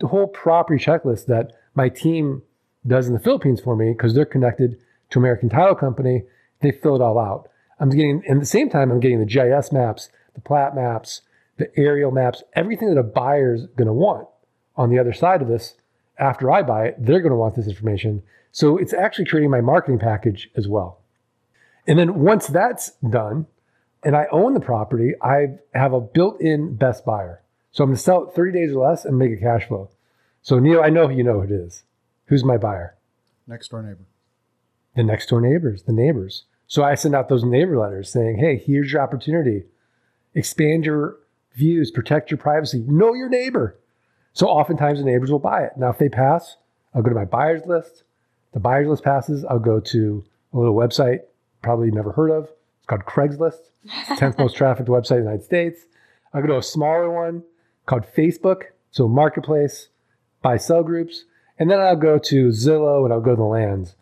whole 0.00 0.28
property 0.28 0.82
checklist 0.82 1.26
that 1.26 1.52
my 1.74 1.88
team 1.88 2.42
does 2.86 3.06
in 3.06 3.14
the 3.14 3.20
Philippines 3.20 3.60
for 3.60 3.76
me 3.76 3.92
because 3.92 4.14
they're 4.14 4.24
connected 4.24 4.78
to 5.10 5.18
American 5.18 5.48
Title 5.48 5.74
Company. 5.74 6.24
They 6.60 6.72
fill 6.72 6.96
it 6.96 7.02
all 7.02 7.18
out. 7.18 7.48
I'm 7.80 7.90
getting, 7.90 8.22
and 8.26 8.38
at 8.38 8.40
the 8.40 8.46
same 8.46 8.70
time, 8.70 8.90
I'm 8.90 9.00
getting 9.00 9.20
the 9.20 9.26
GIS 9.26 9.72
maps, 9.72 10.10
the 10.34 10.40
plat 10.40 10.74
maps, 10.74 11.22
the 11.58 11.70
aerial 11.76 12.10
maps, 12.10 12.42
everything 12.54 12.92
that 12.92 13.00
a 13.00 13.04
buyer's 13.04 13.66
going 13.76 13.86
to 13.86 13.92
want 13.92 14.28
on 14.76 14.90
the 14.90 14.98
other 14.98 15.12
side 15.12 15.42
of 15.42 15.48
this. 15.48 15.74
After 16.18 16.50
I 16.50 16.62
buy 16.62 16.86
it, 16.86 16.96
they're 16.98 17.20
going 17.20 17.30
to 17.30 17.36
want 17.36 17.54
this 17.54 17.68
information. 17.68 18.22
So 18.50 18.76
it's 18.76 18.92
actually 18.92 19.26
creating 19.26 19.50
my 19.50 19.60
marketing 19.60 20.00
package 20.00 20.50
as 20.56 20.66
well. 20.66 21.00
And 21.86 21.98
then 21.98 22.20
once 22.20 22.48
that's 22.48 22.92
done 23.08 23.46
and 24.02 24.16
I 24.16 24.26
own 24.32 24.54
the 24.54 24.60
property, 24.60 25.14
I 25.22 25.58
have 25.74 25.92
a 25.92 26.00
built 26.00 26.40
in 26.40 26.76
best 26.76 27.04
buyer. 27.04 27.42
So 27.70 27.84
I'm 27.84 27.90
going 27.90 27.96
to 27.96 28.02
sell 28.02 28.24
it 28.24 28.34
30 28.34 28.52
days 28.52 28.72
or 28.72 28.88
less 28.88 29.04
and 29.04 29.18
make 29.18 29.32
a 29.32 29.36
cash 29.36 29.66
flow. 29.66 29.90
So, 30.48 30.58
Neil, 30.58 30.80
I 30.82 30.88
know 30.88 31.10
you 31.10 31.22
know 31.22 31.42
who 31.42 31.42
it 31.42 31.50
is. 31.50 31.82
Who's 32.28 32.42
my 32.42 32.56
buyer? 32.56 32.96
Next 33.46 33.68
door 33.68 33.82
neighbor. 33.82 34.06
The 34.96 35.02
next 35.02 35.26
door 35.26 35.42
neighbors, 35.42 35.82
the 35.82 35.92
neighbors. 35.92 36.44
So 36.66 36.82
I 36.82 36.94
send 36.94 37.14
out 37.14 37.28
those 37.28 37.44
neighbor 37.44 37.76
letters 37.76 38.10
saying, 38.10 38.38
hey, 38.38 38.56
here's 38.56 38.90
your 38.90 39.02
opportunity. 39.02 39.64
Expand 40.34 40.86
your 40.86 41.18
views, 41.52 41.90
protect 41.90 42.30
your 42.30 42.38
privacy, 42.38 42.82
know 42.88 43.12
your 43.12 43.28
neighbor. 43.28 43.78
So 44.32 44.46
oftentimes 44.46 45.00
the 45.00 45.04
neighbors 45.04 45.30
will 45.30 45.38
buy 45.38 45.64
it. 45.64 45.72
Now, 45.76 45.90
if 45.90 45.98
they 45.98 46.08
pass, 46.08 46.56
I'll 46.94 47.02
go 47.02 47.10
to 47.10 47.14
my 47.14 47.26
buyer's 47.26 47.66
list. 47.66 48.04
The 48.54 48.60
buyer's 48.60 48.88
list 48.88 49.04
passes, 49.04 49.44
I'll 49.44 49.58
go 49.58 49.80
to 49.80 50.24
a 50.54 50.58
little 50.58 50.74
website, 50.74 51.24
probably 51.60 51.90
never 51.90 52.12
heard 52.12 52.30
of. 52.30 52.44
It's 52.78 52.86
called 52.86 53.04
Craigslist. 53.04 53.68
It's 53.84 54.18
10th 54.18 54.38
most 54.38 54.56
trafficked 54.56 54.88
website 54.88 55.18
in 55.18 55.24
the 55.24 55.30
United 55.30 55.44
States. 55.44 55.80
I'll 56.32 56.40
go 56.40 56.46
to 56.46 56.56
a 56.56 56.62
smaller 56.62 57.10
one 57.10 57.42
called 57.84 58.06
Facebook, 58.16 58.62
so 58.90 59.08
Marketplace, 59.08 59.88
buy 60.42 60.56
sell 60.56 60.82
groups. 60.82 61.24
And 61.58 61.70
then 61.70 61.80
I'll 61.80 61.96
go 61.96 62.18
to 62.18 62.48
Zillow 62.48 63.04
and 63.04 63.12
I'll 63.12 63.20
go 63.20 63.32
to 63.32 63.36
the 63.36 63.42
lands. 63.42 63.94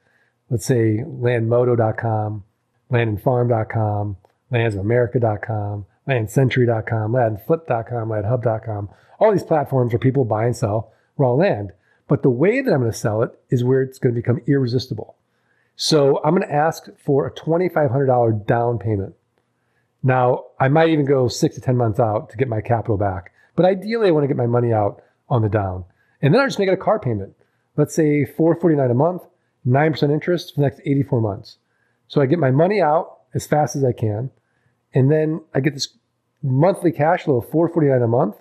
let's 0.51 0.67
say 0.67 1.03
landmodo.com, 1.07 2.45
landandfarm.com, 2.93 4.17
landsamerica.com, 4.53 5.87
landcentury.com, 6.09 7.13
landflip.com, 7.13 8.09
landhub.com. 8.09 8.89
All 9.19 9.33
these 9.33 9.43
platforms 9.43 9.93
where 9.93 9.99
people 9.99 10.25
buy 10.25 10.45
and 10.45 10.57
sell 10.57 10.93
raw 11.17 11.33
land. 11.33 11.73
But 12.09 12.23
the 12.23 12.31
way 12.31 12.61
that 12.61 12.73
I'm 12.73 12.81
going 12.81 12.93
to 12.93 12.97
sell 12.97 13.23
it 13.23 13.33
is 13.51 13.65
where 13.65 13.83
it's 13.83 13.99
going 13.99 14.15
to 14.15 14.21
become 14.21 14.41
irresistible. 14.47 15.17
So 15.75 16.21
I'm 16.25 16.35
going 16.35 16.47
to 16.47 16.55
ask 16.55 16.87
for 17.05 17.27
a 17.27 17.33
$2,500 17.33 18.47
down 18.47 18.79
payment. 18.79 19.15
Now, 20.03 20.45
I 20.61 20.69
might 20.69 20.91
even 20.91 21.05
go 21.05 21.27
six 21.27 21.57
to 21.57 21.61
10 21.61 21.77
months 21.77 21.99
out 21.99 22.31
to 22.31 22.37
get 22.37 22.49
my 22.49 22.61
capital 22.61 22.97
back. 22.97 23.33
But 23.57 23.67
ideally, 23.67 24.09
I 24.09 24.11
want 24.13 24.25
to 24.25 24.29
get 24.29 24.37
my 24.37 24.47
money 24.47 24.73
out 24.73 25.03
on 25.29 25.43
the 25.43 25.49
down. 25.49 25.85
And 26.23 26.33
then 26.33 26.41
I'll 26.41 26.47
just 26.47 26.59
make 26.59 26.69
it 26.69 26.75
a 26.75 26.77
car 26.77 26.99
payment. 26.99 27.35
Let's 27.77 27.95
say 27.95 28.25
449 28.25 28.91
a 28.91 28.95
month, 28.95 29.23
9% 29.67 30.11
interest 30.11 30.55
for 30.55 30.61
the 30.61 30.67
next 30.67 30.81
84 30.81 31.21
months. 31.21 31.59
So 32.09 32.21
I 32.21 32.27
get 32.27 32.39
my 32.39 32.51
money 32.51 32.81
out 32.81 33.19
as 33.35 33.47
fast 33.47 33.77
as 33.77 33.85
I 33.85 33.93
can. 33.93 34.31
And 34.95 35.11
then 35.11 35.43
I 35.55 35.61
get 35.61 35.75
this 35.75 35.89
monthly 36.43 36.93
cash 36.93 37.25
flow 37.25 37.39
of 37.39 37.51
449 37.51 38.03
a 38.03 38.09
month, 38.09 38.37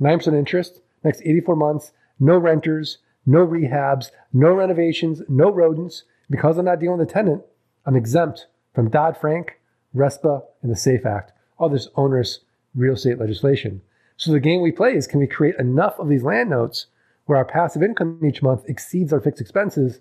9% 0.00 0.34
interest, 0.34 0.80
next 1.04 1.20
84 1.22 1.56
months, 1.56 1.92
no 2.18 2.38
renters, 2.38 2.98
no 3.26 3.46
rehabs, 3.46 4.10
no 4.32 4.52
renovations, 4.52 5.22
no 5.28 5.50
rodents. 5.50 6.04
Because 6.30 6.58
I'm 6.58 6.64
not 6.64 6.80
dealing 6.80 6.98
with 6.98 7.08
a 7.08 7.12
tenant, 7.12 7.42
I'm 7.84 7.96
exempt 7.96 8.46
from 8.74 8.90
Dodd 8.90 9.16
Frank, 9.16 9.60
RESPA, 9.94 10.42
and 10.62 10.72
the 10.72 10.76
SAFE 10.76 11.06
Act, 11.06 11.32
all 11.58 11.68
this 11.68 11.88
onerous 11.94 12.40
real 12.74 12.94
estate 12.94 13.18
legislation. 13.18 13.82
So 14.16 14.32
the 14.32 14.40
game 14.40 14.60
we 14.60 14.72
play 14.72 14.96
is 14.96 15.06
can 15.06 15.20
we 15.20 15.26
create 15.26 15.56
enough 15.56 15.98
of 15.98 16.08
these 16.08 16.22
land 16.22 16.50
notes 16.50 16.86
where 17.26 17.38
our 17.38 17.44
passive 17.44 17.82
income 17.82 18.20
each 18.24 18.42
month 18.42 18.64
exceeds 18.66 19.12
our 19.12 19.20
fixed 19.20 19.40
expenses, 19.40 20.00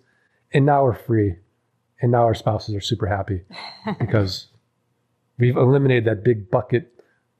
and 0.53 0.65
now 0.65 0.83
we're 0.83 0.93
free. 0.93 1.35
And 2.01 2.11
now 2.11 2.23
our 2.23 2.33
spouses 2.33 2.75
are 2.75 2.81
super 2.81 3.07
happy 3.07 3.41
because 3.99 4.47
we've 5.37 5.55
eliminated 5.55 6.05
that 6.05 6.23
big 6.23 6.51
bucket 6.51 6.93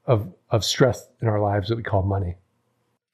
of, 0.06 0.32
of 0.50 0.64
stress 0.64 1.06
in 1.20 1.28
our 1.28 1.40
lives 1.40 1.68
that 1.68 1.76
we 1.76 1.82
call 1.82 2.02
money. 2.02 2.36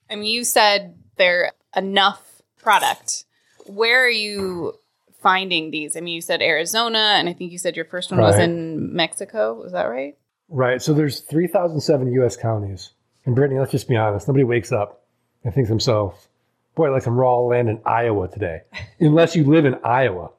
I 0.09 0.17
mean, 0.17 0.25
you 0.25 0.45
said 0.45 0.97
there 1.17 1.53
enough 1.77 2.43
product. 2.59 3.25
Where 3.67 4.05
are 4.05 4.11
you 4.11 4.75
finding 5.23 5.71
these? 5.71 5.97
I 5.97 6.01
mean, 6.01 6.15
you 6.15 6.21
said 6.21 6.43
Arizona, 6.43 7.15
and 7.17 7.29
I 7.29 7.33
think 7.33 7.53
you 7.53 7.59
said 7.59 7.77
your 7.77 7.85
first 7.85 8.11
one 8.11 8.21
was 8.21 8.39
in 8.39 8.95
Mexico. 8.95 9.55
Was 9.55 9.73
that 9.73 9.85
right? 9.85 10.17
Right. 10.49 10.83
So 10.83 10.93
there's 10.95 11.21
3,007 11.21 12.13
U.S. 12.15 12.37
counties. 12.37 12.91
And 13.25 13.37
Brittany, 13.37 13.61
let's 13.61 13.73
just 13.73 13.89
be 13.89 13.97
honest. 13.97 14.27
Nobody 14.27 14.45
wakes 14.45 14.73
up 14.73 15.05
and 15.45 15.55
thinks 15.55 15.69
themselves, 15.69 16.29
boy, 16.81 16.91
like 16.91 17.03
some 17.03 17.21
raw 17.21 17.41
land 17.41 17.69
in 17.69 17.79
Iowa 17.85 18.27
today, 18.27 18.63
unless 19.01 19.37
you 19.37 19.45
live 19.45 19.67
in 19.67 19.75
Iowa, 19.85 20.31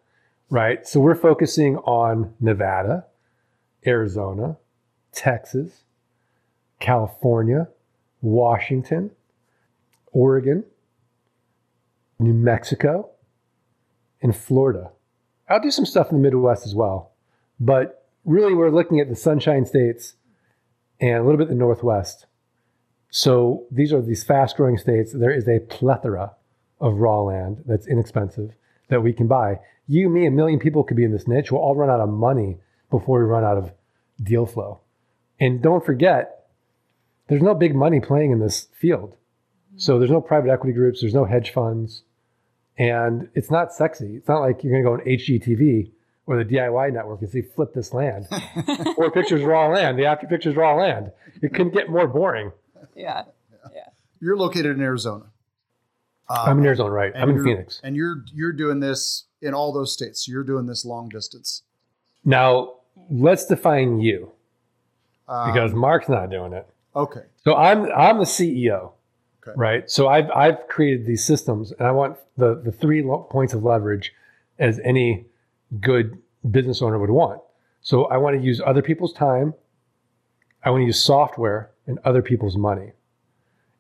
right? 0.50 0.88
So 0.88 1.00
we're 1.00 1.14
focusing 1.14 1.78
on 1.78 2.34
Nevada, 2.40 3.06
Arizona, 3.86 4.58
Texas, 5.12 5.84
California, 6.80 7.68
Washington, 8.24 9.12
Oregon, 10.14 10.64
New 12.18 12.34
Mexico, 12.34 13.12
and 14.24 14.36
Florida. 14.36 14.90
I'll 15.48 15.62
do 15.62 15.70
some 15.70 15.86
stuff 15.86 16.10
in 16.10 16.18
the 16.18 16.24
Midwest 16.24 16.66
as 16.66 16.74
well. 16.74 17.12
But 17.60 18.08
really, 18.26 18.56
we're 18.56 18.72
looking 18.72 19.00
at 19.00 19.10
the 19.10 19.16
Sunshine 19.16 19.68
States 19.68 20.16
and 21.00 21.18
a 21.18 21.24
little 21.24 21.38
bit 21.38 21.50
the 21.50 21.56
Northwest. 21.56 22.26
So 23.12 23.66
these 23.70 23.92
are 23.94 24.02
these 24.02 24.24
fast 24.24 24.56
growing 24.56 24.78
states. 24.78 25.12
There 25.14 25.32
is 25.32 25.48
a 25.48 25.60
plethora 25.60 26.32
of 26.80 26.96
raw 26.96 27.22
land 27.22 27.64
that's 27.66 27.86
inexpensive 27.86 28.54
that 28.88 29.04
we 29.04 29.14
can 29.14 29.28
buy. 29.28 29.60
You, 29.88 30.10
me, 30.10 30.26
a 30.26 30.32
million 30.32 30.60
people 30.60 30.84
could 30.84 30.98
be 30.98 31.04
in 31.04 31.12
this 31.12 31.28
niche. 31.28 31.52
We'll 31.52 31.62
all 31.62 31.76
run 31.76 31.90
out 31.90 32.00
of 32.00 32.10
money 32.10 32.58
before 32.90 33.20
we 33.20 33.26
run 33.26 33.44
out 33.44 33.58
of 33.58 33.74
deal 34.24 34.46
flow. 34.46 34.80
And 35.40 35.62
don't 35.62 35.86
forget, 35.86 36.48
there's 37.28 37.42
no 37.42 37.54
big 37.54 37.76
money 37.76 38.00
playing 38.00 38.32
in 38.32 38.40
this 38.40 38.68
field. 38.74 39.16
So 39.76 40.00
there's 40.00 40.12
no 40.12 40.22
private 40.22 40.50
equity 40.50 40.74
groups, 40.74 41.02
there's 41.02 41.14
no 41.14 41.26
hedge 41.26 41.52
funds, 41.52 42.04
and 42.78 43.30
it's 43.36 43.52
not 43.52 43.74
sexy. 43.74 44.16
It's 44.16 44.28
not 44.28 44.40
like 44.40 44.64
you're 44.64 44.72
going 44.72 44.84
to 44.84 44.90
go 44.90 44.94
on 44.94 45.18
HGTV 45.18 45.92
or 46.28 46.42
the 46.42 46.46
DIY 46.46 46.94
network 46.94 47.22
and 47.22 47.30
see 47.30 47.42
flip 47.42 47.74
this 47.74 47.94
land. 47.94 48.28
Four 48.96 49.12
pictures 49.12 49.44
raw 49.44 49.68
land, 49.68 50.00
the 50.00 50.06
after 50.06 50.28
pictures 50.28 50.56
raw 50.56 50.76
land. 50.76 51.12
It 51.42 51.54
couldn't 51.54 51.74
get 51.74 51.90
more 51.90 52.08
boring. 52.08 52.52
Yeah. 52.96 53.24
Yeah. 53.74 53.82
You're 54.20 54.38
located 54.38 54.76
in 54.78 54.82
Arizona. 54.82 55.26
Uh, 56.30 56.46
I'm 56.48 56.60
in 56.60 56.66
Arizona, 56.66 56.92
right? 56.92 57.12
I'm 57.16 57.30
in 57.30 57.44
Phoenix. 57.44 57.80
and 57.84 57.96
you're 57.96 58.24
you're 58.34 58.54
doing 58.54 58.80
this 58.80 59.26
in 59.42 59.54
all 59.54 59.74
those 59.74 59.92
states. 59.94 60.26
So 60.26 60.32
you're 60.32 60.44
doing 60.44 60.66
this 60.66 60.86
long 60.86 61.10
distance. 61.10 61.64
Now, 62.24 62.76
let's 63.10 63.46
define 63.46 64.00
you 64.00 64.32
Um, 65.28 65.52
because 65.52 65.74
Mark's 65.74 66.08
not 66.10 66.30
doing 66.30 66.54
it. 66.54 66.68
okay, 66.96 67.22
So 67.44 67.56
I'm 67.56 67.92
I'm 67.92 68.20
the 68.20 68.26
CEO, 68.26 68.92
Okay. 69.44 69.54
right? 69.58 69.90
So 69.90 70.08
I've 70.08 70.30
I've 70.32 70.68
created 70.70 71.06
these 71.06 71.24
systems, 71.24 71.72
and 71.72 71.88
I 71.88 71.92
want 71.92 72.18
the 72.38 72.62
the 72.64 72.72
three 72.72 73.02
points 73.30 73.54
of 73.54 73.64
leverage 73.64 74.14
as 74.60 74.80
any 74.84 75.26
good 75.80 76.18
business 76.50 76.82
owner 76.82 77.00
would 77.00 77.10
want. 77.10 77.42
So 77.82 78.06
I 78.06 78.18
want 78.18 78.38
to 78.38 78.44
use 78.44 78.62
other 78.66 78.82
people's 78.84 79.14
time. 79.14 79.54
I 80.64 80.70
want 80.70 80.82
to 80.82 80.86
use 80.86 81.04
software 81.04 81.72
and 81.92 82.00
other 82.06 82.22
people's 82.22 82.58
money, 82.58 82.92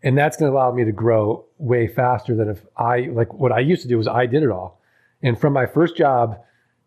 and 0.03 0.17
that's 0.17 0.37
going 0.37 0.51
to 0.51 0.55
allow 0.55 0.71
me 0.71 0.85
to 0.85 0.91
grow 0.91 1.45
way 1.57 1.87
faster 1.87 2.35
than 2.35 2.49
if 2.49 2.65
I 2.77 3.09
like 3.11 3.33
what 3.33 3.51
I 3.51 3.59
used 3.59 3.81
to 3.83 3.87
do 3.87 3.97
was 3.97 4.07
I 4.07 4.25
did 4.25 4.43
it 4.43 4.49
all, 4.49 4.79
and 5.23 5.39
from 5.39 5.53
my 5.53 5.65
first 5.65 5.97
job 5.97 6.39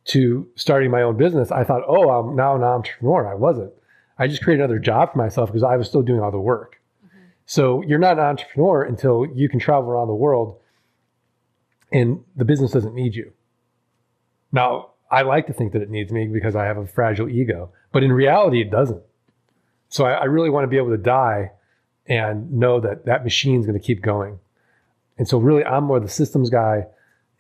to 0.07 0.49
starting 0.55 0.91
my 0.91 1.03
own 1.03 1.17
business, 1.17 1.51
I 1.51 1.65
thought, 1.65 1.83
oh, 1.89 2.11
I'm 2.11 2.37
now 2.37 2.55
an 2.55 2.63
entrepreneur. 2.63 3.27
I 3.27 3.35
wasn't. 3.35 3.73
I 4.19 4.29
just 4.29 4.43
created 4.43 4.63
another 4.63 4.79
job 4.79 5.13
for 5.13 5.19
myself 5.19 5.49
because 5.49 5.63
I 5.63 5.77
was 5.77 5.89
still 5.89 6.03
doing 6.03 6.21
all 6.21 6.31
the 6.31 6.39
work. 6.39 6.81
Mm-hmm. 7.05 7.19
So 7.47 7.83
you're 7.83 7.99
not 7.99 8.19
an 8.19 8.25
entrepreneur 8.25 8.83
until 8.83 9.27
you 9.27 9.49
can 9.49 9.59
travel 9.59 9.91
around 9.91 10.09
the 10.09 10.15
world 10.15 10.61
and 11.91 12.23
the 12.37 12.45
business 12.45 12.73
doesn't 12.73 12.95
need 12.95 13.15
you. 13.15 13.33
Now, 14.53 14.91
I 15.11 15.23
like 15.23 15.47
to 15.47 15.53
think 15.53 15.73
that 15.73 15.83
it 15.83 15.91
needs 15.91 16.13
me 16.13 16.27
because 16.27 16.57
I 16.57 16.65
have 16.65 16.77
a 16.77 16.87
fragile 16.87 17.29
ego, 17.29 17.71
but 17.93 18.03
in 18.03 18.13
reality, 18.13 18.61
it 18.61 18.71
doesn't. 18.71 19.03
So 19.95 20.07
I, 20.07 20.15
I 20.15 20.25
really 20.25 20.51
want 20.51 20.65
to 20.65 20.69
be 20.69 20.77
able 20.77 20.91
to 20.91 20.97
die 20.97 21.53
and 22.07 22.51
know 22.51 22.81
that 22.81 23.05
that 23.05 23.23
machine's 23.23 23.65
going 23.65 23.79
to 23.79 23.87
keep 23.87 24.03
going. 24.03 24.41
And 25.19 25.29
so 25.29 25.39
really, 25.39 25.65
I'm 25.65 25.85
more 25.85 26.01
the 26.01 26.09
systems 26.09 26.51
guy 26.51 26.87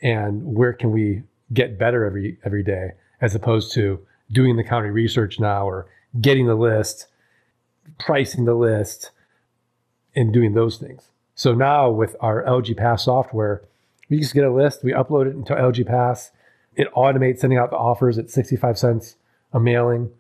and 0.01 0.55
where 0.55 0.73
can 0.73 0.93
we 0.93 1.25
get 1.53 1.81
better 1.81 2.05
every 2.05 2.39
every 2.45 2.63
day 2.63 2.93
as 3.21 3.35
opposed 3.35 3.73
to 3.73 4.07
doing 4.31 4.55
the 4.55 4.63
county 4.63 4.91
research 4.91 5.41
now 5.41 5.69
or 5.69 5.89
getting 6.21 6.47
the 6.47 6.55
list, 6.55 7.09
pricing 7.99 8.45
the 8.45 8.55
list, 8.55 9.11
and 10.15 10.33
doing 10.33 10.55
those 10.55 10.79
things. 10.79 11.09
So 11.35 11.55
now 11.55 11.91
with 11.91 12.15
our 12.21 12.45
LG 12.45 12.77
Pass 12.77 13.07
software, 13.07 13.65
we 14.09 14.21
just 14.21 14.33
get 14.33 14.45
a 14.45 14.53
list, 14.53 14.85
we 14.85 14.93
upload 14.93 15.27
it 15.27 15.35
into 15.35 15.55
LG 15.55 15.89
Pass. 15.89 16.31
It 16.77 16.87
automates 16.95 17.41
sending 17.41 17.59
out 17.59 17.71
the 17.71 17.77
offers 17.77 18.17
at 18.17 18.31
65 18.31 18.79
cents 18.79 19.17
a 19.53 19.59
mailing. 19.59 20.13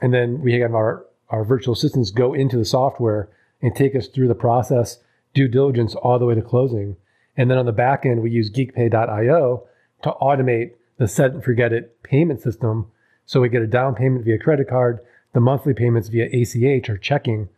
And 0.00 0.12
then 0.12 0.40
we 0.40 0.54
have 0.54 0.74
our, 0.74 1.04
our 1.30 1.44
virtual 1.44 1.74
assistants 1.74 2.10
go 2.10 2.34
into 2.34 2.56
the 2.56 2.64
software 2.64 3.28
and 3.60 3.74
take 3.74 3.94
us 3.94 4.08
through 4.08 4.28
the 4.28 4.34
process, 4.34 4.98
due 5.34 5.48
diligence 5.48 5.94
all 5.94 6.18
the 6.18 6.24
way 6.24 6.34
to 6.34 6.42
closing. 6.42 6.96
And 7.36 7.50
then 7.50 7.58
on 7.58 7.66
the 7.66 7.72
back 7.72 8.04
end, 8.06 8.22
we 8.22 8.30
use 8.30 8.50
geekpay.io 8.50 9.64
to 10.02 10.14
automate 10.20 10.72
the 10.96 11.08
set 11.08 11.32
and 11.32 11.44
forget 11.44 11.72
it 11.72 12.02
payment 12.02 12.42
system. 12.42 12.90
So 13.26 13.40
we 13.40 13.48
get 13.48 13.62
a 13.62 13.66
down 13.66 13.94
payment 13.94 14.24
via 14.24 14.38
credit 14.38 14.68
card, 14.68 15.00
the 15.32 15.40
monthly 15.40 15.74
payments 15.74 16.08
via 16.08 16.26
ACH 16.32 16.88
or 16.88 16.98
checking. 16.98 17.48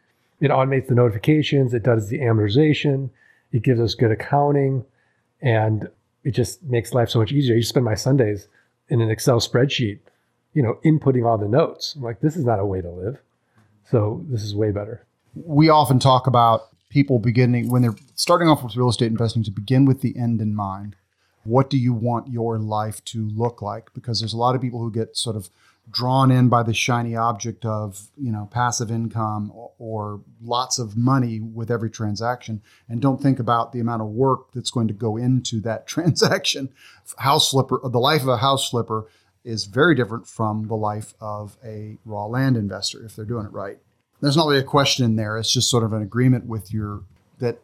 It 0.41 0.51
automates 0.51 0.89
the 0.89 0.95
notifications, 0.95 1.75
it 1.75 1.83
does 1.83 2.09
the 2.09 2.19
amortization, 2.19 3.11
it 3.53 3.63
gives 3.63 3.81
us 3.81 3.95
good 3.95 4.11
accounting, 4.11 4.85
and 5.41 5.89
it 6.25 6.33
just 6.33 6.63
makes 6.63 6.93
life 6.93 7.11
so 7.11 7.19
much 7.19 7.33
easier. 7.33 7.57
You 7.57 7.63
spend 7.63 7.85
my 7.85 7.95
Sundays 7.95 8.49
in 8.89 9.01
an 9.01 9.11
Excel 9.11 9.41
spreadsheet, 9.41 10.01
you 10.53 10.63
know, 10.63 10.79
inputting 10.85 11.27
all 11.27 11.39
the 11.39 11.49
notes. 11.49 11.95
I'm 11.95 12.03
like, 12.03 12.21
this 12.21 12.37
is 12.37 12.45
not 12.45 12.59
a 12.59 12.67
way 12.67 12.81
to 12.81 12.91
live. 12.91 13.21
So 13.91 14.25
this 14.29 14.43
is 14.43 14.55
way 14.55 14.71
better. 14.71 15.05
we 15.35 15.69
often 15.69 15.99
talk 15.99 16.27
about 16.27 16.69
people 16.91 17.19
beginning 17.19 17.71
when 17.71 17.83
they're 17.83 17.95
starting 18.15 18.49
off 18.49 18.63
with 18.63 18.77
real 18.77 18.89
estate 18.89 19.07
investing 19.07 19.43
to 19.45 19.51
begin 19.51 19.85
with 19.85 20.01
the 20.01 20.17
end 20.17 20.41
in 20.41 20.55
mind. 20.55 20.97
What 21.45 21.71
do 21.71 21.77
you 21.77 21.93
want 21.93 22.29
your 22.29 22.59
life 22.59 23.05
to 23.07 23.29
look 23.29 23.63
like? 23.63 23.93
Because 23.95 24.21
there's 24.21 24.33
a 24.33 24.37
lot 24.37 24.55
of 24.55 24.61
people 24.61 24.81
who 24.81 24.93
get 24.93 25.17
sort 25.17 25.37
of 25.37 25.49
drawn 25.91 26.31
in 26.31 26.49
by 26.49 26.63
the 26.63 26.75
shiny 26.75 27.17
object 27.17 27.65
of 27.65 28.09
you 28.17 28.31
know 28.31 28.49
passive 28.53 28.91
income 28.91 29.51
or, 29.53 29.73
or 29.79 30.21
lots 30.41 30.79
of 30.79 30.97
money 30.97 31.41
with 31.41 31.71
every 31.71 31.91
transaction 31.91 32.63
and 32.89 33.01
don't 33.01 33.21
think 33.21 33.41
about 33.41 33.73
the 33.73 33.81
amount 33.81 34.01
of 34.01 34.09
work 34.09 34.53
that's 34.53 34.71
going 34.71 34.87
to 34.87 34.95
go 34.95 35.17
into 35.17 35.61
that 35.61 35.87
transaction 35.89 36.69
house 37.19 37.51
flipper 37.51 37.81
the 37.83 37.99
life 37.99 38.23
of 38.23 38.29
a 38.29 38.37
house 38.37 38.71
flipper 38.71 39.07
is 39.45 39.65
very 39.65 39.95
different 39.95 40.27
from 40.27 40.69
the 40.69 40.77
life 40.77 41.15
of 41.21 41.57
a 41.65 41.99
raw 42.05 42.27
land 42.27 42.57
investor 42.57 43.05
if 43.05 43.17
they're 43.17 43.25
doing 43.25 43.47
it 43.47 43.53
right. 43.53 43.79
There's 44.21 44.37
not 44.37 44.47
really 44.47 44.61
a 44.61 44.65
question 44.65 45.05
in 45.05 45.17
there. 45.17 45.39
It's 45.39 45.53
just 45.53 45.71
sort 45.71 45.83
of 45.85 45.93
an 45.93 46.03
agreement 46.03 46.47
with 46.47 46.73
your 46.73 47.03
that 47.39 47.59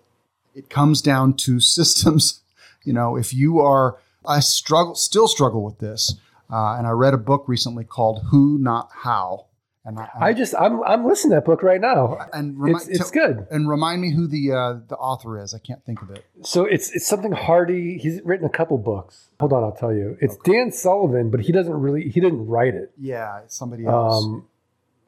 it 0.54 0.70
comes 0.70 1.02
down 1.02 1.34
to 1.34 1.60
systems. 1.76 2.40
You 2.84 2.92
know 2.92 3.16
if 3.16 3.34
you 3.34 3.58
are 3.60 3.98
i 4.24 4.40
struggle 4.40 4.94
still 4.94 5.28
struggle 5.28 5.62
with 5.64 5.78
this 5.78 6.14
Uh, 6.48 6.76
and 6.78 6.86
I 6.86 6.90
read 6.90 7.12
a 7.14 7.18
book 7.18 7.44
recently 7.48 7.84
called 7.84 8.26
Who 8.30 8.56
Not 8.58 8.88
How. 9.02 9.46
And 9.86 10.00
I, 10.00 10.08
I, 10.20 10.32
just 10.32 10.52
I'm 10.58 10.82
I'm 10.82 11.06
listening 11.06 11.30
to 11.30 11.34
that 11.36 11.44
book 11.44 11.62
right 11.62 11.80
now. 11.80 12.18
And 12.32 12.58
remi- 12.58 12.74
it's, 12.74 12.88
it's 12.88 13.10
good. 13.12 13.46
And 13.52 13.68
remind 13.68 14.02
me 14.02 14.12
who 14.12 14.26
the 14.26 14.50
uh, 14.50 14.80
the 14.88 14.96
author 14.96 15.40
is. 15.40 15.54
I 15.54 15.58
can't 15.58 15.84
think 15.84 16.02
of 16.02 16.10
it. 16.10 16.24
So 16.42 16.64
it's 16.64 16.90
it's 16.90 17.06
something 17.06 17.30
Hardy. 17.30 17.96
He's 17.96 18.20
written 18.24 18.44
a 18.44 18.50
couple 18.50 18.78
books. 18.78 19.28
Hold 19.38 19.52
on, 19.52 19.62
I'll 19.62 19.76
tell 19.76 19.94
you. 19.94 20.18
It's 20.20 20.34
okay. 20.34 20.52
Dan 20.54 20.72
Sullivan, 20.72 21.30
but 21.30 21.38
he 21.38 21.52
doesn't 21.52 21.72
really 21.72 22.08
he 22.08 22.20
didn't 22.20 22.48
write 22.48 22.74
it. 22.74 22.90
Yeah, 22.98 23.42
somebody 23.46 23.86
else. 23.86 24.24
Um, 24.24 24.48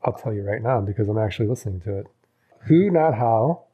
I'll 0.04 0.12
tell 0.12 0.32
you 0.32 0.42
right 0.42 0.62
now 0.62 0.80
because 0.80 1.08
I'm 1.08 1.18
actually 1.18 1.48
listening 1.48 1.80
to 1.80 1.98
it. 1.98 2.06
Who 2.68 2.88
Not 2.88 3.14
How. 3.14 3.64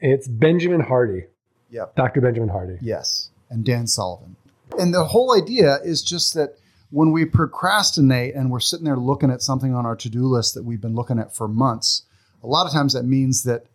It's 0.00 0.26
Benjamin 0.26 0.80
Hardy. 0.80 1.24
Yep. 1.70 1.96
Dr. 1.96 2.22
Benjamin 2.22 2.48
Hardy. 2.48 2.78
Yes, 2.80 3.28
and 3.50 3.62
Dan 3.62 3.86
Sullivan. 3.86 4.36
And 4.78 4.94
the 4.94 5.04
whole 5.04 5.36
idea 5.36 5.78
is 5.84 6.00
just 6.00 6.32
that 6.32 6.54
when 6.90 7.12
we 7.12 7.24
procrastinate 7.24 8.34
and 8.34 8.50
we're 8.50 8.60
sitting 8.60 8.84
there 8.84 8.96
looking 8.96 9.30
at 9.30 9.42
something 9.42 9.74
on 9.74 9.86
our 9.86 9.96
to-do 9.96 10.24
list 10.24 10.54
that 10.54 10.64
we've 10.64 10.80
been 10.80 10.94
looking 10.94 11.18
at 11.18 11.34
for 11.34 11.46
months, 11.46 12.02
a 12.42 12.46
lot 12.46 12.66
of 12.66 12.72
times 12.72 12.92
that 12.92 13.04
means 13.04 13.44
that 13.44 13.66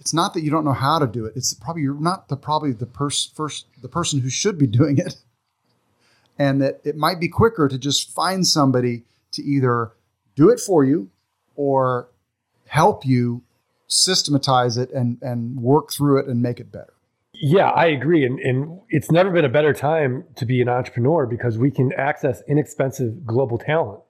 it's 0.00 0.12
not 0.12 0.34
that 0.34 0.42
you 0.42 0.50
don't 0.50 0.64
know 0.64 0.72
how 0.72 0.98
to 0.98 1.06
do 1.06 1.24
it. 1.24 1.34
It's 1.36 1.54
probably 1.54 1.82
you're 1.82 1.94
not 1.94 2.28
the 2.28 2.36
probably 2.36 2.72
the 2.72 2.86
pers- 2.86 3.30
first 3.34 3.66
the 3.80 3.88
person 3.88 4.20
who 4.20 4.28
should 4.28 4.58
be 4.58 4.66
doing 4.80 4.98
it. 4.98 5.16
And 6.36 6.60
that 6.60 6.80
it 6.82 6.96
might 6.96 7.20
be 7.20 7.28
quicker 7.28 7.68
to 7.68 7.78
just 7.78 8.10
find 8.12 8.44
somebody 8.44 9.04
to 9.32 9.42
either 9.42 9.92
do 10.34 10.50
it 10.50 10.58
for 10.58 10.82
you 10.82 11.10
or 11.54 12.08
help 12.66 13.06
you 13.06 13.42
systematize 13.86 14.76
it 14.76 14.90
and 14.90 15.18
and 15.22 15.60
work 15.60 15.92
through 15.92 16.18
it 16.18 16.26
and 16.26 16.42
make 16.42 16.58
it 16.58 16.72
better. 16.72 16.93
Yeah, 17.34 17.70
I 17.70 17.86
agree. 17.86 18.24
And, 18.24 18.38
and 18.38 18.80
it's 18.88 19.10
never 19.10 19.30
been 19.30 19.44
a 19.44 19.50
better 19.50 19.72
time 19.72 20.24
to 20.36 20.46
be 20.46 20.62
an 20.62 20.68
entrepreneur 20.68 21.26
because 21.26 21.58
we 21.58 21.70
can 21.70 21.92
access 21.94 22.42
inexpensive 22.48 23.26
global 23.26 23.58
talent. 23.58 24.00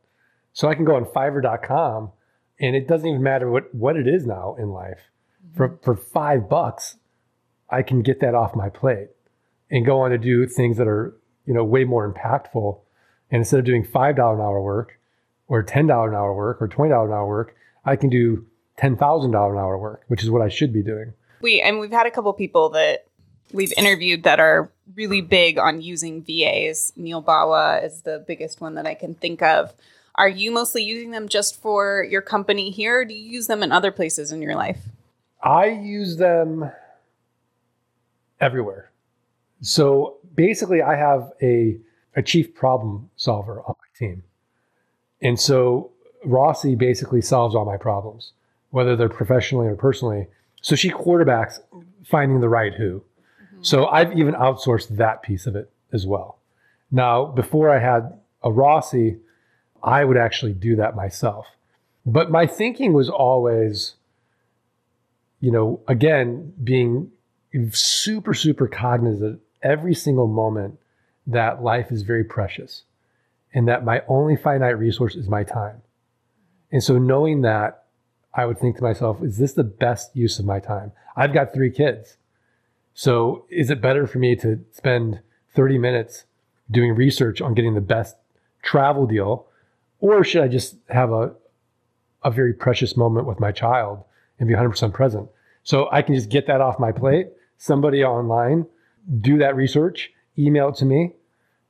So 0.52 0.68
I 0.68 0.74
can 0.74 0.84
go 0.84 0.94
on 0.94 1.04
fiverr.com 1.06 2.12
and 2.60 2.76
it 2.76 2.86
doesn't 2.86 3.08
even 3.08 3.22
matter 3.22 3.50
what, 3.50 3.74
what 3.74 3.96
it 3.96 4.06
is 4.06 4.26
now 4.26 4.56
in 4.58 4.70
life. 4.70 5.00
Mm-hmm. 5.44 5.56
For, 5.56 5.78
for 5.82 5.96
five 5.96 6.48
bucks, 6.48 6.96
I 7.70 7.82
can 7.82 8.02
get 8.02 8.20
that 8.20 8.34
off 8.34 8.54
my 8.54 8.68
plate 8.68 9.08
and 9.70 9.84
go 9.84 10.00
on 10.00 10.10
to 10.10 10.18
do 10.18 10.46
things 10.46 10.76
that 10.76 10.86
are, 10.86 11.16
you 11.46 11.54
know, 11.54 11.64
way 11.64 11.84
more 11.84 12.10
impactful. 12.12 12.78
And 13.30 13.40
instead 13.40 13.58
of 13.58 13.64
doing 13.64 13.84
$5 13.84 14.10
an 14.10 14.40
hour 14.40 14.60
work 14.60 15.00
or 15.48 15.64
$10 15.64 15.80
an 15.80 16.14
hour 16.14 16.34
work 16.34 16.60
or 16.60 16.68
$20 16.68 17.06
an 17.06 17.12
hour 17.12 17.26
work, 17.26 17.56
I 17.84 17.96
can 17.96 18.10
do 18.10 18.46
$10,000 18.78 19.24
an 19.24 19.34
hour 19.34 19.78
work, 19.78 20.04
which 20.08 20.22
is 20.22 20.30
what 20.30 20.42
I 20.42 20.48
should 20.48 20.72
be 20.72 20.82
doing. 20.82 21.14
We, 21.40 21.60
and 21.60 21.80
we've 21.80 21.90
had 21.90 22.06
a 22.06 22.10
couple 22.10 22.32
people 22.34 22.70
that 22.70 23.06
we've 23.52 23.72
interviewed 23.76 24.24
that 24.24 24.40
are 24.40 24.70
really 24.94 25.20
big 25.20 25.58
on 25.58 25.80
using 25.80 26.22
VAs. 26.22 26.92
Neal 26.96 27.22
Bawa 27.22 27.84
is 27.84 28.02
the 28.02 28.24
biggest 28.26 28.60
one 28.60 28.74
that 28.74 28.86
I 28.86 28.94
can 28.94 29.14
think 29.14 29.42
of. 29.42 29.72
Are 30.16 30.28
you 30.28 30.50
mostly 30.52 30.82
using 30.82 31.10
them 31.10 31.28
just 31.28 31.60
for 31.60 32.06
your 32.08 32.22
company 32.22 32.70
here, 32.70 33.00
or 33.00 33.04
do 33.04 33.14
you 33.14 33.32
use 33.32 33.46
them 33.46 33.62
in 33.62 33.72
other 33.72 33.90
places 33.90 34.30
in 34.30 34.40
your 34.40 34.54
life? 34.54 34.78
I 35.42 35.66
use 35.66 36.16
them 36.16 36.70
everywhere. 38.40 38.90
So 39.60 40.18
basically, 40.34 40.82
I 40.82 40.96
have 40.96 41.32
a, 41.42 41.78
a 42.14 42.22
chief 42.22 42.54
problem 42.54 43.10
solver 43.16 43.60
on 43.62 43.74
my 43.78 43.98
team. 43.98 44.22
And 45.20 45.40
so 45.40 45.90
Rossi 46.24 46.74
basically 46.74 47.20
solves 47.20 47.54
all 47.54 47.64
my 47.64 47.76
problems, 47.76 48.32
whether 48.70 48.94
they're 48.94 49.08
professionally 49.08 49.66
or 49.66 49.74
personally. 49.74 50.26
So 50.62 50.76
she 50.76 50.90
quarterbacks 50.90 51.60
finding 52.04 52.40
the 52.40 52.48
right 52.48 52.72
who. 52.72 53.02
So 53.64 53.86
I've 53.86 54.12
even 54.18 54.34
outsourced 54.34 54.96
that 54.98 55.22
piece 55.22 55.46
of 55.46 55.56
it 55.56 55.70
as 55.90 56.06
well. 56.06 56.38
Now, 56.90 57.24
before 57.24 57.70
I 57.70 57.78
had 57.78 58.20
a 58.42 58.52
Rossi, 58.52 59.16
I 59.82 60.04
would 60.04 60.18
actually 60.18 60.52
do 60.52 60.76
that 60.76 60.94
myself. 60.94 61.46
But 62.04 62.30
my 62.30 62.46
thinking 62.46 62.92
was 62.92 63.08
always, 63.08 63.94
you 65.40 65.50
know, 65.50 65.80
again, 65.88 66.52
being 66.62 67.10
super, 67.70 68.34
super 68.34 68.68
cognizant 68.68 69.40
every 69.62 69.94
single 69.94 70.26
moment 70.26 70.78
that 71.26 71.62
life 71.62 71.90
is 71.90 72.02
very 72.02 72.24
precious 72.24 72.82
and 73.54 73.66
that 73.66 73.82
my 73.82 74.02
only 74.08 74.36
finite 74.36 74.78
resource 74.78 75.14
is 75.14 75.26
my 75.26 75.42
time. 75.42 75.80
And 76.70 76.84
so 76.84 76.98
knowing 76.98 77.40
that, 77.42 77.84
I 78.34 78.44
would 78.44 78.58
think 78.58 78.76
to 78.76 78.82
myself, 78.82 79.22
is 79.22 79.38
this 79.38 79.54
the 79.54 79.64
best 79.64 80.14
use 80.14 80.38
of 80.38 80.44
my 80.44 80.60
time? 80.60 80.92
I've 81.16 81.32
got 81.32 81.54
three 81.54 81.70
kids. 81.70 82.18
So 82.94 83.44
is 83.50 83.70
it 83.70 83.80
better 83.80 84.06
for 84.06 84.18
me 84.18 84.36
to 84.36 84.64
spend 84.70 85.20
30 85.54 85.78
minutes 85.78 86.24
doing 86.70 86.94
research 86.94 87.40
on 87.40 87.54
getting 87.54 87.74
the 87.74 87.80
best 87.80 88.16
travel 88.62 89.06
deal? 89.06 89.46
Or 89.98 90.22
should 90.22 90.42
I 90.42 90.48
just 90.48 90.76
have 90.88 91.10
a, 91.10 91.34
a 92.22 92.30
very 92.30 92.54
precious 92.54 92.96
moment 92.96 93.26
with 93.26 93.40
my 93.40 93.50
child 93.50 94.04
and 94.38 94.48
be 94.48 94.54
100% 94.54 94.92
present? 94.92 95.28
So 95.64 95.88
I 95.90 96.02
can 96.02 96.14
just 96.14 96.28
get 96.28 96.46
that 96.46 96.60
off 96.60 96.78
my 96.78 96.92
plate, 96.92 97.28
somebody 97.58 98.04
online, 98.04 98.66
do 99.20 99.38
that 99.38 99.56
research, 99.56 100.12
email 100.38 100.68
it 100.68 100.76
to 100.76 100.84
me, 100.84 101.12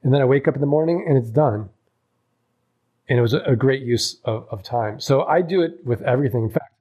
and 0.03 0.13
then 0.13 0.21
I 0.21 0.25
wake 0.27 0.47
up 0.47 0.55
in 0.55 0.61
the 0.61 0.67
morning 0.67 1.05
and 1.09 1.17
it's 1.17 1.31
done. 1.31 1.71
And 3.09 3.19
it 3.19 3.23
was 3.23 3.35
a, 3.35 3.55
great 3.55 3.83
use 3.83 4.19
of, 4.25 4.47
of 4.51 4.63
time. 4.63 4.99
So 4.99 5.25
I 5.25 5.43
do 5.43 5.63
it 5.63 5.85
with 5.85 6.01
everything. 6.03 6.45
In 6.45 6.51
fact, 6.51 6.73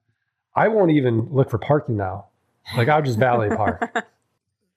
I 0.56 0.68
won't 0.68 0.90
even 0.90 1.28
look 1.30 1.50
for 1.50 1.58
parking 1.58 1.96
now. 1.96 2.26
Like 2.76 2.88
I'll 2.88 3.02
just 3.02 3.18
valet 3.18 3.50
park. 3.50 4.06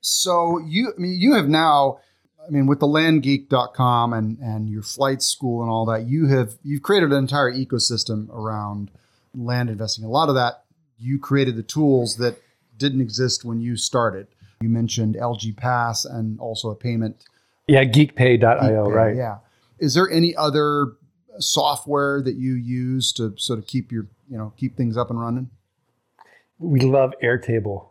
So 0.02 0.60
you, 0.60 0.94
I 0.96 1.00
mean, 1.00 1.16
you 1.20 1.34
have 1.34 1.48
now, 1.48 2.00
I 2.46 2.50
mean, 2.50 2.66
with 2.68 2.80
the 2.80 2.88
landgeek.com 2.88 4.14
and, 4.14 4.38
and 4.40 4.70
your 4.70 4.84
flight 4.84 5.22
school 5.22 5.62
and 5.62 5.70
all 5.70 5.86
that, 5.88 6.08
you 6.08 6.28
have, 6.28 6.56
you've 6.64 6.82
created 6.82 7.12
an 7.12 7.18
entire 7.18 7.52
ecosystem 7.52 8.30
around 8.30 8.92
land 9.36 9.70
investing. 9.70 10.06
A 10.06 10.10
lot 10.10 10.30
of 10.30 10.36
that, 10.36 10.64
you 10.98 11.20
created 11.20 11.56
the 11.56 11.64
tools 11.64 12.18
that 12.18 12.42
didn't 12.78 13.02
exist 13.02 13.44
when 13.44 13.60
you 13.60 13.76
started. 13.76 14.28
You 14.62 14.70
mentioned 14.70 15.16
LG 15.16 15.58
Pass 15.58 16.06
and 16.06 16.40
also 16.40 16.70
a 16.70 16.76
payment. 16.76 17.24
Yeah, 17.68 17.84
geekpay.io, 17.84 18.42
Geekpay, 18.42 18.94
right. 18.94 19.16
Yeah. 19.16 19.40
Is 19.80 19.94
there 19.94 20.10
any 20.10 20.36
other 20.36 20.94
software 21.40 22.22
that 22.22 22.36
you 22.36 22.54
use 22.54 23.12
to 23.14 23.36
sort 23.38 23.60
of 23.60 23.68
keep 23.68 23.92
your, 23.92 24.08
you 24.30 24.38
know, 24.38 24.54
keep 24.58 24.76
things 24.76 24.98
up 24.98 25.10
and 25.10 25.20
running? 25.20 25.50
We 26.60 26.80
love 26.80 27.14
Airtable 27.22 27.90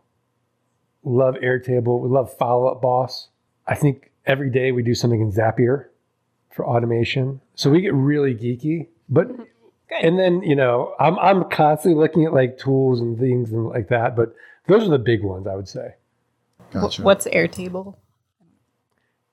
love 1.15 1.35
Airtable. 1.35 1.99
We 1.99 2.09
love 2.09 2.35
Follow 2.37 2.67
Up 2.67 2.81
Boss. 2.81 3.29
I 3.65 3.75
think 3.75 4.11
every 4.25 4.49
day 4.49 4.71
we 4.71 4.83
do 4.83 4.95
something 4.95 5.21
in 5.21 5.31
Zapier 5.31 5.85
for 6.51 6.65
automation. 6.65 7.41
So 7.55 7.69
we 7.69 7.81
get 7.81 7.93
really 7.93 8.35
geeky. 8.35 8.87
But. 9.09 9.27
Good. 9.89 10.03
and 10.03 10.19
then 10.19 10.41
you 10.43 10.53
know 10.55 10.93
I'm 10.99 11.17
I'm 11.19 11.49
constantly 11.49 11.97
looking 11.97 12.25
at 12.25 12.33
like 12.33 12.57
tools 12.57 12.99
and 12.99 13.17
things 13.17 13.53
and 13.53 13.67
like 13.67 13.87
that. 13.87 14.17
But 14.17 14.35
those 14.67 14.83
are 14.83 14.89
the 14.89 14.99
big 14.99 15.23
ones 15.23 15.47
I 15.47 15.55
would 15.55 15.69
say. 15.69 15.95
Gotcha. 16.71 17.01
What's 17.01 17.25
Airtable? 17.27 17.95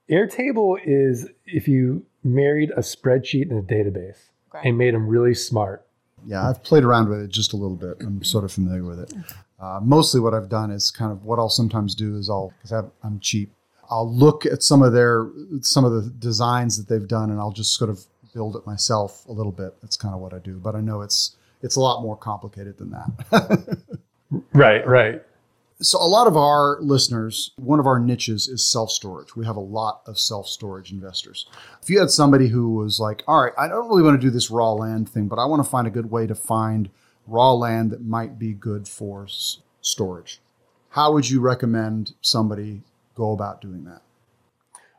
Airtable 0.08 0.78
is 0.84 1.28
if 1.46 1.66
you 1.66 2.04
married 2.22 2.70
a 2.70 2.80
spreadsheet 2.80 3.50
and 3.50 3.58
a 3.58 3.74
database 3.74 4.18
okay. 4.54 4.68
and 4.68 4.78
made 4.78 4.94
them 4.94 5.06
really 5.06 5.34
smart. 5.34 5.86
Yeah, 6.26 6.48
I've 6.48 6.62
played 6.62 6.84
around 6.84 7.08
with 7.08 7.20
it 7.20 7.30
just 7.30 7.52
a 7.52 7.56
little 7.56 7.76
bit. 7.76 7.96
I'm 8.00 8.22
sort 8.22 8.44
of 8.44 8.52
familiar 8.52 8.84
with 8.84 9.00
it. 9.00 9.12
Uh, 9.60 9.80
mostly 9.82 10.20
what 10.20 10.34
I've 10.34 10.48
done 10.48 10.70
is 10.70 10.90
kind 10.90 11.12
of 11.12 11.24
what 11.24 11.38
I'll 11.38 11.48
sometimes 11.48 11.94
do 11.94 12.16
is 12.16 12.28
I'll, 12.28 12.52
because 12.60 12.90
I'm 13.02 13.20
cheap, 13.20 13.52
I'll 13.88 14.12
look 14.12 14.44
at 14.44 14.62
some 14.62 14.82
of 14.82 14.92
their, 14.92 15.30
some 15.60 15.84
of 15.84 15.92
the 15.92 16.10
designs 16.10 16.76
that 16.76 16.92
they've 16.92 17.06
done 17.06 17.30
and 17.30 17.38
I'll 17.38 17.52
just 17.52 17.76
sort 17.76 17.90
of 17.90 18.04
build 18.34 18.56
it 18.56 18.66
myself 18.66 19.24
a 19.26 19.32
little 19.32 19.52
bit. 19.52 19.80
That's 19.80 19.96
kind 19.96 20.14
of 20.14 20.20
what 20.20 20.34
I 20.34 20.38
do. 20.38 20.58
But 20.58 20.74
I 20.74 20.80
know 20.80 21.02
it's, 21.02 21.36
it's 21.62 21.76
a 21.76 21.80
lot 21.80 22.02
more 22.02 22.16
complicated 22.16 22.78
than 22.78 22.90
that. 22.90 23.78
right, 24.52 24.86
right. 24.86 25.22
So, 25.80 25.98
a 25.98 26.06
lot 26.06 26.28
of 26.28 26.36
our 26.36 26.80
listeners, 26.80 27.50
one 27.56 27.80
of 27.80 27.86
our 27.86 27.98
niches 27.98 28.46
is 28.46 28.64
self 28.64 28.90
storage. 28.90 29.34
We 29.34 29.44
have 29.44 29.56
a 29.56 29.60
lot 29.60 30.02
of 30.06 30.18
self 30.18 30.46
storage 30.46 30.92
investors. 30.92 31.46
If 31.82 31.90
you 31.90 31.98
had 31.98 32.10
somebody 32.10 32.48
who 32.48 32.74
was 32.74 33.00
like, 33.00 33.24
all 33.26 33.42
right, 33.42 33.52
I 33.58 33.66
don't 33.66 33.88
really 33.88 34.02
want 34.02 34.20
to 34.20 34.24
do 34.24 34.30
this 34.30 34.50
raw 34.50 34.72
land 34.72 35.08
thing, 35.08 35.26
but 35.26 35.38
I 35.38 35.46
want 35.46 35.64
to 35.64 35.68
find 35.68 35.86
a 35.86 35.90
good 35.90 36.10
way 36.10 36.28
to 36.28 36.34
find 36.34 36.90
raw 37.26 37.52
land 37.52 37.90
that 37.90 38.02
might 38.02 38.38
be 38.38 38.52
good 38.52 38.88
for 38.88 39.26
storage. 39.80 40.40
How 40.90 41.12
would 41.12 41.28
you 41.28 41.40
recommend 41.40 42.14
somebody 42.20 42.82
go 43.14 43.32
about 43.32 43.60
doing 43.60 43.84
that? 43.84 44.02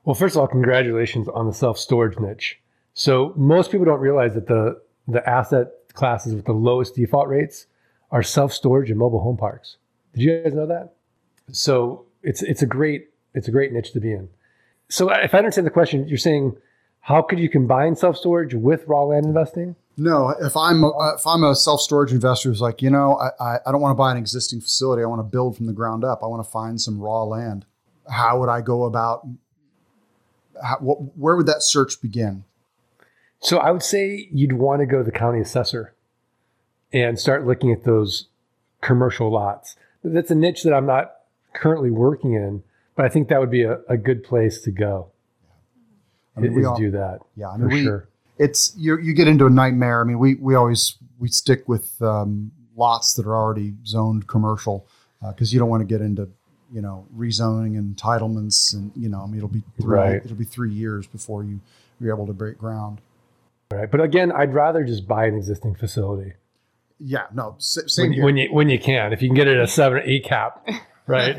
Well, 0.03 0.15
first 0.15 0.35
of 0.35 0.41
all, 0.41 0.47
congratulations 0.47 1.27
on 1.27 1.47
the 1.47 1.53
self 1.53 1.77
storage 1.77 2.19
niche. 2.19 2.59
So 2.93 3.33
most 3.35 3.71
people 3.71 3.85
don't 3.85 3.99
realize 3.99 4.33
that 4.35 4.47
the 4.47 4.81
the 5.07 5.27
asset 5.27 5.69
classes 5.93 6.33
with 6.33 6.45
the 6.45 6.53
lowest 6.53 6.95
default 6.95 7.27
rates 7.27 7.67
are 8.11 8.23
self 8.23 8.53
storage 8.53 8.89
and 8.89 8.99
mobile 8.99 9.21
home 9.21 9.37
parks. 9.37 9.77
Did 10.13 10.23
you 10.23 10.41
guys 10.43 10.53
know 10.53 10.67
that? 10.67 10.93
So 11.51 12.05
it's 12.23 12.41
it's 12.41 12.61
a 12.61 12.65
great 12.65 13.09
it's 13.33 13.47
a 13.47 13.51
great 13.51 13.71
niche 13.71 13.91
to 13.93 13.99
be 13.99 14.11
in. 14.11 14.29
So 14.89 15.09
if 15.09 15.33
I 15.33 15.39
understand 15.39 15.65
the 15.65 15.71
question, 15.71 16.07
you're 16.07 16.17
saying 16.17 16.57
how 17.01 17.21
could 17.21 17.39
you 17.39 17.49
combine 17.49 17.95
self 17.95 18.17
storage 18.17 18.53
with 18.53 18.87
raw 18.87 19.03
land 19.03 19.25
investing? 19.25 19.75
No, 19.97 20.29
if 20.41 20.57
I'm 20.57 20.83
a, 20.83 21.15
if 21.15 21.25
I'm 21.25 21.43
a 21.43 21.55
self 21.55 21.79
storage 21.79 22.11
investor 22.11 22.49
who's 22.49 22.61
like, 22.61 22.81
you 22.81 22.89
know, 22.89 23.17
I, 23.39 23.59
I 23.65 23.71
don't 23.71 23.81
want 23.81 23.91
to 23.91 23.97
buy 23.97 24.11
an 24.11 24.17
existing 24.17 24.61
facility. 24.61 25.03
I 25.03 25.05
want 25.05 25.19
to 25.19 25.23
build 25.23 25.55
from 25.55 25.67
the 25.67 25.73
ground 25.73 26.03
up. 26.03 26.21
I 26.21 26.27
want 26.27 26.45
to 26.45 26.51
find 26.51 26.79
some 26.81 26.99
raw 26.99 27.23
land. 27.23 27.65
How 28.09 28.39
would 28.39 28.49
I 28.49 28.61
go 28.61 28.83
about? 28.83 29.25
How, 30.61 30.77
what, 30.79 31.17
where 31.17 31.35
would 31.35 31.45
that 31.47 31.63
search 31.63 32.01
begin? 32.01 32.43
So 33.39 33.57
I 33.57 33.71
would 33.71 33.83
say 33.83 34.27
you'd 34.31 34.53
want 34.53 34.81
to 34.81 34.85
go 34.85 34.97
to 34.99 35.03
the 35.03 35.11
county 35.11 35.39
assessor 35.39 35.93
and 36.91 37.19
start 37.19 37.45
looking 37.45 37.71
at 37.71 37.83
those 37.83 38.27
commercial 38.81 39.31
lots. 39.31 39.75
That's 40.03 40.31
a 40.31 40.35
niche 40.35 40.63
that 40.63 40.73
I'm 40.73 40.85
not 40.85 41.13
currently 41.53 41.89
working 41.89 42.33
in, 42.33 42.63
but 42.95 43.05
I 43.05 43.09
think 43.09 43.27
that 43.29 43.39
would 43.39 43.51
be 43.51 43.63
a, 43.63 43.79
a 43.89 43.97
good 43.97 44.23
place 44.23 44.61
to 44.61 44.71
go. 44.71 45.11
I 46.37 46.41
mean, 46.41 46.53
we 46.53 46.65
all- 46.65 46.77
do 46.77 46.91
that. 46.91 47.19
Yeah, 47.35 47.49
I 47.49 47.57
mean, 47.57 47.69
for 47.69 47.75
we, 47.75 47.83
sure. 47.83 48.09
It's 48.37 48.73
you. 48.77 48.97
You 48.97 49.13
get 49.13 49.27
into 49.27 49.45
a 49.45 49.49
nightmare. 49.49 50.01
I 50.01 50.03
mean, 50.03 50.19
we 50.19 50.35
we 50.35 50.55
always 50.55 50.95
we 51.19 51.27
stick 51.29 51.67
with 51.67 52.01
um, 52.01 52.51
lots 52.75 53.13
that 53.15 53.25
are 53.25 53.35
already 53.35 53.73
zoned 53.85 54.27
commercial 54.27 54.85
because 55.29 55.53
you 55.53 55.59
don't 55.59 55.69
want 55.69 55.81
to 55.81 55.85
get 55.87 56.01
into 56.01 56.29
you 56.71 56.81
know 56.81 57.05
rezoning 57.15 57.77
and 57.77 57.95
entitlements 57.95 58.73
and 58.73 58.91
you 58.95 59.07
know 59.09 59.21
I 59.21 59.27
mean 59.27 59.37
it'll 59.37 59.47
be 59.49 59.63
three, 59.79 59.97
Right. 59.97 60.15
it'll 60.23 60.35
be 60.37 60.43
three 60.45 60.71
years 60.73 61.07
before 61.07 61.43
you 61.43 61.59
you're 61.99 62.13
able 62.13 62.27
to 62.27 62.33
break 62.33 62.57
ground. 62.57 62.99
Right. 63.71 63.89
But 63.89 64.01
again, 64.01 64.31
I'd 64.31 64.53
rather 64.53 64.83
just 64.83 65.07
buy 65.07 65.25
an 65.25 65.35
existing 65.35 65.75
facility 65.75 66.33
Yeah, 66.99 67.23
no, 67.33 67.55
s- 67.57 67.77
same 67.87 68.07
when, 68.09 68.13
here. 68.13 68.23
when 68.25 68.37
you 68.37 68.53
when 68.53 68.69
you 68.69 68.79
can. 68.79 69.13
If 69.13 69.21
you 69.21 69.29
can 69.29 69.35
get 69.35 69.47
it 69.47 69.57
at 69.57 69.63
a 69.63 69.67
seven 69.67 69.99
or 69.99 70.01
eight 70.01 70.23
cap, 70.25 70.67
right? 71.07 71.35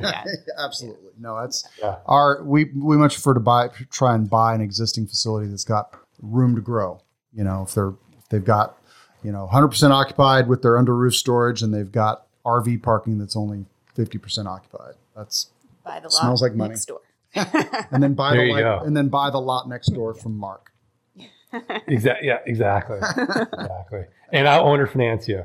Absolutely, 0.59 1.11
no. 1.19 1.41
That's 1.41 1.65
Yeah. 1.81 1.97
our 2.07 2.43
we 2.43 2.65
we 2.75 2.97
much 2.97 3.15
prefer 3.15 3.35
to 3.35 3.41
buy 3.41 3.69
try 3.91 4.15
and 4.15 4.29
buy 4.29 4.55
an 4.55 4.61
existing 4.61 5.07
facility 5.07 5.49
that's 5.49 5.65
got 5.65 5.95
room 6.23 6.55
to 6.57 6.61
grow. 6.61 7.01
You 7.33 7.45
know, 7.45 7.63
if 7.63 7.75
they're 7.75 7.95
if 8.19 8.29
they've 8.31 8.45
got 8.45 8.79
you 9.23 9.33
know 9.33 9.43
100 9.45 9.69
percent 9.69 9.93
occupied 9.93 10.49
with 10.49 10.63
their 10.63 10.79
under 10.79 10.95
roof 10.95 11.15
storage, 11.15 11.63
and 11.63 11.73
they've 11.75 11.91
got 11.93 12.27
RV 12.45 12.83
parking 12.83 13.19
that's 13.19 13.37
only 13.37 13.67
50 13.95 14.19
percent 14.19 14.49
occupied. 14.49 14.95
That's 15.17 15.51
Buy 15.85 16.01
the 16.01 16.11
Smells 16.11 16.43
lot 16.43 16.49
like 16.49 16.57
money. 16.57 16.71
next 16.71 16.87
door. 16.87 17.01
and 17.35 18.03
then 18.03 18.15
buy 18.15 18.33
There 18.33 18.41
the 18.43 18.47
you 18.47 18.53
light, 18.55 18.61
go. 18.63 18.81
and 18.85 18.97
then 18.97 19.09
buy 19.09 19.31
the 19.31 19.41
lot 19.41 19.69
next 19.69 19.89
door 19.89 20.15
from 20.15 20.37
Mark. 20.39 20.73
Exactly. 21.87 22.27
Yeah. 22.29 22.39
Exactly. 22.45 22.99
exactly. 22.99 24.05
And 24.33 24.47
I'll 24.49 24.67
owner 24.67 24.87
finance 24.87 25.27
you, 25.29 25.45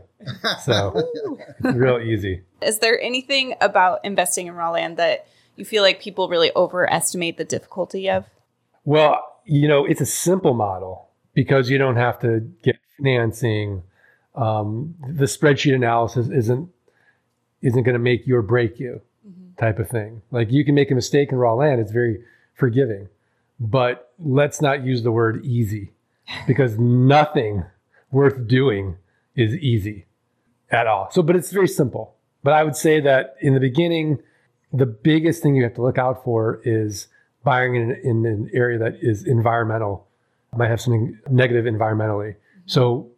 so 0.64 0.94
it's 1.64 1.78
real 1.78 2.00
easy. 2.00 2.42
Is 2.62 2.80
there 2.80 3.00
anything 3.00 3.54
about 3.62 4.04
investing 4.04 4.48
in 4.48 4.56
raw 4.56 4.72
land 4.72 4.98
that 4.98 5.28
you 5.56 5.64
feel 5.64 5.84
like 5.84 6.02
people 6.02 6.28
really 6.28 6.52
overestimate 6.56 7.38
the 7.38 7.46
difficulty 7.46 8.10
of? 8.10 8.26
Well, 8.84 9.22
you 9.46 9.68
know, 9.68 9.86
it's 9.86 10.02
a 10.02 10.06
simple 10.06 10.54
model 10.54 11.10
because 11.34 11.70
you 11.70 11.78
don't 11.78 11.96
have 11.96 12.20
to 12.20 12.42
get 12.64 12.78
financing. 12.98 13.84
Um, 14.36 14.96
the 15.08 15.26
spreadsheet 15.26 15.76
analysis 15.76 16.30
isn't 16.30 16.70
isn't 17.62 17.84
going 17.84 17.94
to 17.94 18.00
make 18.00 18.26
you 18.26 18.36
or 18.36 18.42
break 18.42 18.80
you, 18.80 19.02
type 19.58 19.78
of 19.78 19.88
thing. 19.88 20.22
Like 20.32 20.52
you 20.52 20.66
can 20.66 20.76
make 20.76 20.90
a 20.92 20.96
mistake 20.96 21.32
in 21.32 21.38
raw 21.38 21.54
land; 21.54 21.80
it's 21.80 21.92
very 21.92 22.24
forgiving. 22.54 23.10
But 23.60 24.12
let's 24.20 24.62
not 24.62 24.84
use 24.84 25.04
the 25.04 25.12
word 25.12 25.46
easy 25.46 25.92
because 26.48 26.78
nothing 26.80 27.66
worth 28.12 28.48
doing 28.48 28.98
is 29.36 29.56
easy 29.56 30.06
at 30.70 30.88
all. 30.88 31.10
So, 31.12 31.22
but 31.22 31.36
it's 31.36 31.52
very 31.52 31.68
simple. 31.68 32.16
But 32.44 32.54
I 32.54 32.64
would 32.64 32.76
say 32.76 33.00
that 33.02 33.36
in 33.40 33.54
the 33.54 33.60
beginning, 33.60 34.20
the 34.74 34.86
biggest 34.86 35.44
thing 35.44 35.56
you 35.56 35.64
have 35.64 35.76
to 35.76 35.82
look 35.82 35.98
out 35.98 36.24
for 36.24 36.60
is 36.64 37.08
buying 37.44 37.76
in, 37.76 37.92
in 38.04 38.26
an 38.26 38.50
area 38.54 38.78
that 38.80 38.98
is 39.02 39.26
environmental, 39.26 40.08
might 40.56 40.70
have 40.70 40.82
something 40.82 41.18
negative 41.30 41.66
environmentally. 41.66 42.32
Mm-hmm. 42.32 42.62
So, 42.66 43.10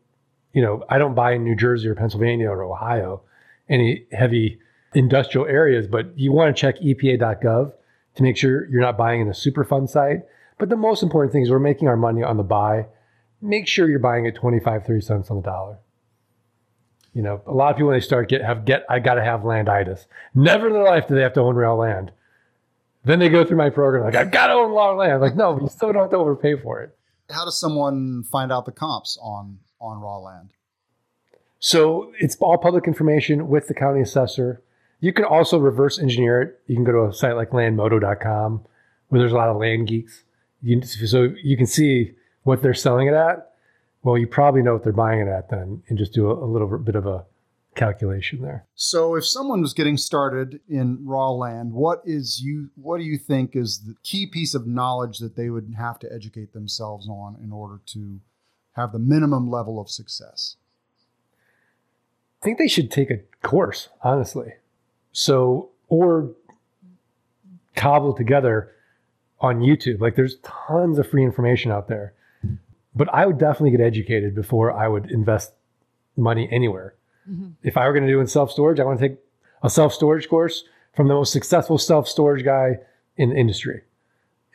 you 0.53 0.61
know, 0.61 0.83
I 0.89 0.97
don't 0.97 1.15
buy 1.15 1.33
in 1.33 1.43
New 1.43 1.55
Jersey 1.55 1.87
or 1.87 1.95
Pennsylvania 1.95 2.49
or 2.49 2.63
Ohio, 2.63 3.21
any 3.69 4.05
heavy 4.11 4.59
industrial 4.93 5.47
areas, 5.47 5.87
but 5.87 6.17
you 6.17 6.31
want 6.31 6.55
to 6.55 6.59
check 6.59 6.79
EPA.gov 6.79 7.73
to 8.15 8.23
make 8.23 8.37
sure 8.37 8.67
you're 8.69 8.81
not 8.81 8.97
buying 8.97 9.21
in 9.21 9.27
a 9.27 9.31
Superfund 9.31 9.89
site. 9.89 10.21
But 10.59 10.69
the 10.69 10.77
most 10.77 11.01
important 11.01 11.33
thing 11.33 11.41
is 11.41 11.49
we're 11.49 11.59
making 11.59 11.87
our 11.87 11.97
money 11.97 12.23
on 12.23 12.37
the 12.37 12.43
buy. 12.43 12.85
Make 13.41 13.67
sure 13.67 13.89
you're 13.89 13.99
buying 13.99 14.27
at 14.27 14.35
25, 14.35 14.85
30 14.85 15.01
cents 15.01 15.31
on 15.31 15.37
the 15.37 15.43
dollar. 15.43 15.79
You 17.13 17.21
know, 17.21 17.41
a 17.45 17.51
lot 17.51 17.71
of 17.71 17.77
people 17.77 17.89
when 17.89 17.97
they 17.97 18.05
start 18.05 18.29
get 18.29 18.43
have 18.43 18.65
get 18.65 18.85
I 18.89 18.99
gotta 18.99 19.23
have 19.23 19.41
landitis. 19.41 20.07
Never 20.33 20.67
in 20.67 20.73
their 20.73 20.83
life 20.83 21.07
do 21.07 21.15
they 21.15 21.21
have 21.21 21.33
to 21.33 21.41
own 21.41 21.55
real 21.55 21.75
land. 21.77 22.11
Then 23.05 23.19
they 23.19 23.29
go 23.29 23.43
through 23.43 23.57
my 23.57 23.69
program 23.69 24.03
like 24.03 24.15
I've 24.15 24.31
got 24.31 24.47
to 24.47 24.53
own 24.53 24.71
raw 24.71 24.93
land. 24.93 25.21
Like 25.21 25.35
no, 25.35 25.59
you 25.59 25.67
still 25.67 25.91
don't 25.91 26.03
have 26.03 26.11
to 26.11 26.17
overpay 26.17 26.57
for 26.57 26.81
it. 26.81 26.97
How 27.29 27.45
does 27.45 27.59
someone 27.59 28.23
find 28.23 28.51
out 28.51 28.65
the 28.65 28.71
comps 28.71 29.17
on 29.21 29.59
on 29.79 29.99
raw 29.99 30.17
land? 30.17 30.51
So 31.59 32.11
it's 32.19 32.35
all 32.37 32.57
public 32.57 32.87
information 32.87 33.47
with 33.47 33.67
the 33.67 33.73
county 33.73 34.01
assessor. 34.01 34.61
You 34.99 35.13
can 35.13 35.25
also 35.25 35.57
reverse 35.57 35.99
engineer 35.99 36.41
it. 36.41 36.59
You 36.67 36.75
can 36.75 36.83
go 36.83 36.91
to 36.91 37.09
a 37.09 37.13
site 37.13 37.35
like 37.35 37.51
landmodo.com 37.51 38.65
where 39.09 39.19
there's 39.19 39.31
a 39.31 39.35
lot 39.35 39.49
of 39.49 39.57
land 39.57 39.87
geeks. 39.87 40.23
You, 40.61 40.81
so 40.81 41.33
you 41.41 41.57
can 41.57 41.65
see 41.65 42.13
what 42.43 42.61
they're 42.61 42.73
selling 42.73 43.07
it 43.07 43.13
at. 43.13 43.51
Well, 44.01 44.17
you 44.17 44.27
probably 44.27 44.61
know 44.61 44.73
what 44.73 44.83
they're 44.83 44.93
buying 44.93 45.21
it 45.21 45.27
at 45.27 45.49
then 45.49 45.83
and 45.87 45.97
just 45.97 46.13
do 46.13 46.29
a, 46.29 46.33
a 46.33 46.45
little 46.45 46.77
bit 46.77 46.95
of 46.95 47.05
a 47.05 47.25
calculation 47.75 48.41
there. 48.41 48.65
So, 48.75 49.15
if 49.15 49.25
someone 49.25 49.61
was 49.61 49.73
getting 49.73 49.97
started 49.97 50.59
in 50.69 51.05
raw 51.05 51.31
land, 51.31 51.73
what 51.73 52.01
is 52.05 52.41
you? 52.41 52.69
What 52.75 52.97
do 52.97 53.03
you 53.03 53.17
think 53.17 53.55
is 53.55 53.79
the 53.79 53.95
key 54.03 54.25
piece 54.27 54.53
of 54.53 54.67
knowledge 54.67 55.19
that 55.19 55.35
they 55.35 55.49
would 55.49 55.73
have 55.77 55.99
to 55.99 56.11
educate 56.11 56.53
themselves 56.53 57.07
on 57.07 57.37
in 57.43 57.51
order 57.51 57.79
to 57.87 58.19
have 58.73 58.91
the 58.91 58.99
minimum 58.99 59.49
level 59.49 59.79
of 59.79 59.89
success? 59.89 60.57
I 62.41 62.45
think 62.45 62.57
they 62.57 62.67
should 62.67 62.91
take 62.91 63.09
a 63.09 63.19
course, 63.41 63.89
honestly. 64.03 64.53
So, 65.11 65.69
or 65.87 66.31
cobble 67.75 68.13
together 68.13 68.71
on 69.39 69.59
YouTube. 69.59 69.99
Like, 69.99 70.15
there's 70.15 70.37
tons 70.43 70.99
of 70.99 71.09
free 71.09 71.23
information 71.23 71.71
out 71.71 71.87
there. 71.87 72.13
But 72.95 73.13
I 73.13 73.25
would 73.25 73.37
definitely 73.37 73.71
get 73.71 73.81
educated 73.81 74.35
before 74.35 74.71
I 74.71 74.87
would 74.87 75.09
invest 75.09 75.53
money 76.15 76.47
anywhere. 76.51 76.93
If 77.63 77.77
I 77.77 77.87
were 77.87 77.93
going 77.93 78.05
to 78.05 78.11
do 78.11 78.19
in 78.19 78.27
self 78.27 78.51
storage, 78.51 78.79
I 78.79 78.83
want 78.83 78.99
to 78.99 79.09
take 79.09 79.17
a 79.61 79.69
self 79.69 79.93
storage 79.93 80.27
course 80.29 80.63
from 80.95 81.07
the 81.07 81.13
most 81.13 81.31
successful 81.31 81.77
self 81.77 82.07
storage 82.07 82.43
guy 82.43 82.79
in 83.17 83.29
the 83.29 83.35
industry. 83.35 83.81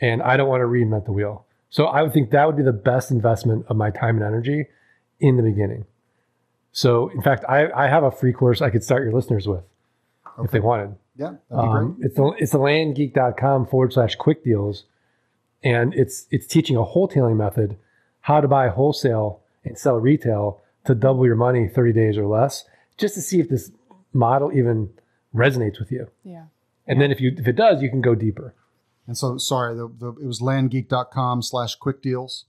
And 0.00 0.22
I 0.22 0.36
don't 0.36 0.48
want 0.48 0.60
to 0.60 0.66
reinvent 0.66 1.06
the 1.06 1.12
wheel. 1.12 1.46
So, 1.70 1.86
I 1.86 2.02
would 2.02 2.12
think 2.12 2.30
that 2.30 2.46
would 2.46 2.56
be 2.56 2.62
the 2.62 2.72
best 2.72 3.10
investment 3.10 3.66
of 3.68 3.76
my 3.76 3.90
time 3.90 4.16
and 4.16 4.24
energy 4.24 4.66
in 5.20 5.36
the 5.36 5.42
beginning. 5.42 5.86
So, 6.72 7.08
in 7.08 7.22
fact, 7.22 7.44
I, 7.48 7.70
I 7.72 7.88
have 7.88 8.04
a 8.04 8.10
free 8.10 8.32
course 8.32 8.62
I 8.62 8.70
could 8.70 8.84
start 8.84 9.02
your 9.02 9.12
listeners 9.12 9.48
with 9.48 9.64
if 10.42 10.50
they 10.50 10.60
wanted. 10.60 10.94
Yeah, 11.16 11.34
that'd 11.50 11.64
be 11.64 11.70
great. 11.70 11.82
Um, 11.82 11.96
it's 12.00 12.14
the 12.14 12.26
it's 12.38 12.52
the 12.52 12.58
landgeek.com 12.58 13.66
forward 13.66 13.92
slash 13.92 14.14
quick 14.14 14.44
deals. 14.44 14.84
And 15.62 15.92
it's 15.94 16.26
it's 16.30 16.46
teaching 16.46 16.76
a 16.76 16.84
wholesaling 16.84 17.36
method, 17.36 17.76
how 18.20 18.40
to 18.40 18.46
buy 18.46 18.68
wholesale 18.68 19.40
and 19.64 19.76
sell 19.76 19.96
retail 19.96 20.60
to 20.88 20.94
double 20.94 21.26
your 21.26 21.36
money 21.36 21.68
30 21.68 21.92
days 21.92 22.16
or 22.16 22.26
less, 22.26 22.64
just 22.96 23.14
to 23.14 23.20
see 23.20 23.40
if 23.40 23.50
this 23.50 23.70
model 24.14 24.50
even 24.52 24.88
resonates 25.34 25.78
with 25.78 25.92
you. 25.92 26.08
Yeah. 26.24 26.46
And 26.86 26.98
then 26.98 27.10
if 27.10 27.20
you 27.20 27.34
if 27.36 27.46
it 27.46 27.56
does, 27.56 27.82
you 27.82 27.90
can 27.90 28.00
go 28.00 28.14
deeper. 28.14 28.54
And 29.06 29.16
so, 29.16 29.36
sorry, 29.36 29.76
the, 29.76 29.88
the, 29.88 30.08
it 30.08 30.26
was 30.26 30.40
landgeek.com 30.40 31.42
slash 31.42 31.74
quick 31.76 32.02
deals. 32.02 32.46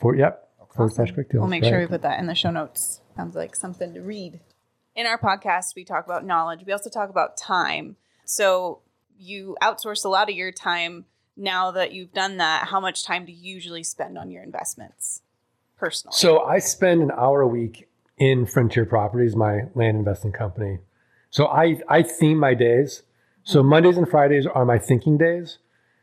For 0.00 0.16
yep. 0.16 0.48
Forward 0.74 0.94
slash 0.94 1.12
quick 1.12 1.30
deals. 1.30 1.40
We'll 1.40 1.50
make 1.50 1.64
sure 1.64 1.78
we 1.78 1.86
put 1.86 2.02
that 2.02 2.18
in 2.18 2.26
the 2.26 2.34
show 2.34 2.50
notes. 2.50 3.00
Sounds 3.14 3.34
like 3.34 3.54
something 3.54 3.94
to 3.94 4.00
read. 4.00 4.40
In 4.94 5.06
our 5.06 5.18
podcast, 5.18 5.74
we 5.74 5.84
talk 5.84 6.06
about 6.06 6.24
knowledge. 6.24 6.64
We 6.66 6.72
also 6.72 6.90
talk 6.90 7.10
about 7.10 7.36
time. 7.36 7.96
So 8.24 8.80
you 9.18 9.56
outsource 9.62 10.04
a 10.04 10.08
lot 10.08 10.30
of 10.30 10.36
your 10.36 10.52
time. 10.52 11.04
Now 11.36 11.70
that 11.72 11.92
you've 11.92 12.14
done 12.14 12.38
that, 12.38 12.68
how 12.68 12.80
much 12.80 13.04
time 13.04 13.26
do 13.26 13.32
you 13.32 13.54
usually 13.54 13.82
spend 13.82 14.16
on 14.16 14.30
your 14.30 14.42
investments 14.42 15.20
personally? 15.76 16.14
So 16.16 16.40
I 16.40 16.58
spend 16.58 17.02
an 17.02 17.10
hour 17.10 17.40
a 17.40 17.48
week 17.48 17.88
in 18.18 18.46
Frontier 18.46 18.86
Properties, 18.86 19.36
my 19.36 19.62
land 19.74 19.96
investing 19.96 20.32
company. 20.32 20.78
So 21.30 21.46
I 21.46 21.80
I 21.88 22.02
theme 22.02 22.38
my 22.38 22.54
days. 22.54 23.02
So 23.44 23.62
Mondays 23.62 23.96
and 23.96 24.08
Fridays 24.08 24.46
are 24.46 24.64
my 24.64 24.78
thinking 24.78 25.18
days 25.18 25.58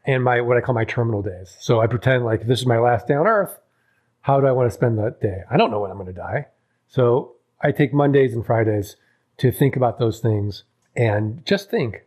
and 0.05 0.23
my 0.23 0.41
what 0.41 0.57
I 0.57 0.61
call 0.61 0.75
my 0.75 0.85
terminal 0.85 1.21
days. 1.21 1.57
So 1.59 1.81
I 1.81 1.87
pretend 1.87 2.25
like 2.25 2.47
this 2.47 2.59
is 2.59 2.65
my 2.65 2.79
last 2.79 3.07
day 3.07 3.15
on 3.15 3.27
earth. 3.27 3.59
How 4.21 4.39
do 4.39 4.47
I 4.47 4.51
want 4.51 4.69
to 4.69 4.73
spend 4.73 4.97
that 4.99 5.19
day? 5.19 5.41
I 5.51 5.57
don't 5.57 5.71
know 5.71 5.81
when 5.81 5.91
I'm 5.91 5.97
going 5.97 6.07
to 6.07 6.13
die. 6.13 6.47
So 6.87 7.33
I 7.61 7.71
take 7.71 7.93
Mondays 7.93 8.33
and 8.33 8.45
Fridays 8.45 8.95
to 9.37 9.51
think 9.51 9.75
about 9.75 9.99
those 9.99 10.19
things 10.19 10.63
and 10.95 11.45
just 11.45 11.69
think 11.69 12.05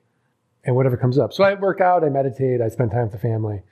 and 0.64 0.74
whatever 0.74 0.96
comes 0.96 1.18
up. 1.18 1.32
So 1.32 1.44
I 1.44 1.54
work 1.54 1.80
out, 1.80 2.04
I 2.04 2.08
meditate, 2.08 2.60
I 2.60 2.68
spend 2.68 2.90
time 2.90 3.02
with 3.02 3.12
the 3.12 3.18
family. 3.18 3.62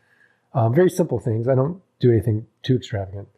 Um, 0.52 0.74
very 0.74 0.90
simple 0.90 1.18
things. 1.18 1.48
I 1.48 1.54
don't 1.54 1.82
do 2.00 2.10
anything 2.10 2.46
too 2.62 2.76
extravagant. 2.76 3.28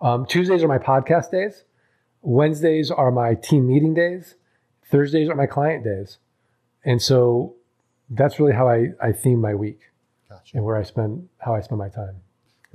Um, 0.00 0.26
Tuesdays 0.26 0.62
are 0.62 0.68
my 0.68 0.78
podcast 0.78 1.30
days. 1.30 1.64
Wednesdays 2.22 2.90
are 2.90 3.10
my 3.10 3.34
team 3.34 3.66
meeting 3.66 3.94
days. 3.94 4.34
Thursdays 4.90 5.28
are 5.28 5.34
my 5.34 5.46
client 5.46 5.84
days. 5.84 6.18
And 6.84 7.00
so 7.00 7.54
that's 8.10 8.38
really 8.38 8.52
how 8.52 8.68
I, 8.68 8.88
I 9.02 9.12
theme 9.12 9.40
my 9.40 9.54
week 9.54 9.80
Gotcha. 10.28 10.56
and 10.56 10.64
where 10.64 10.76
I 10.76 10.82
spend, 10.82 11.28
how 11.38 11.54
I 11.54 11.60
spend 11.60 11.78
my 11.78 11.88
time. 11.88 12.16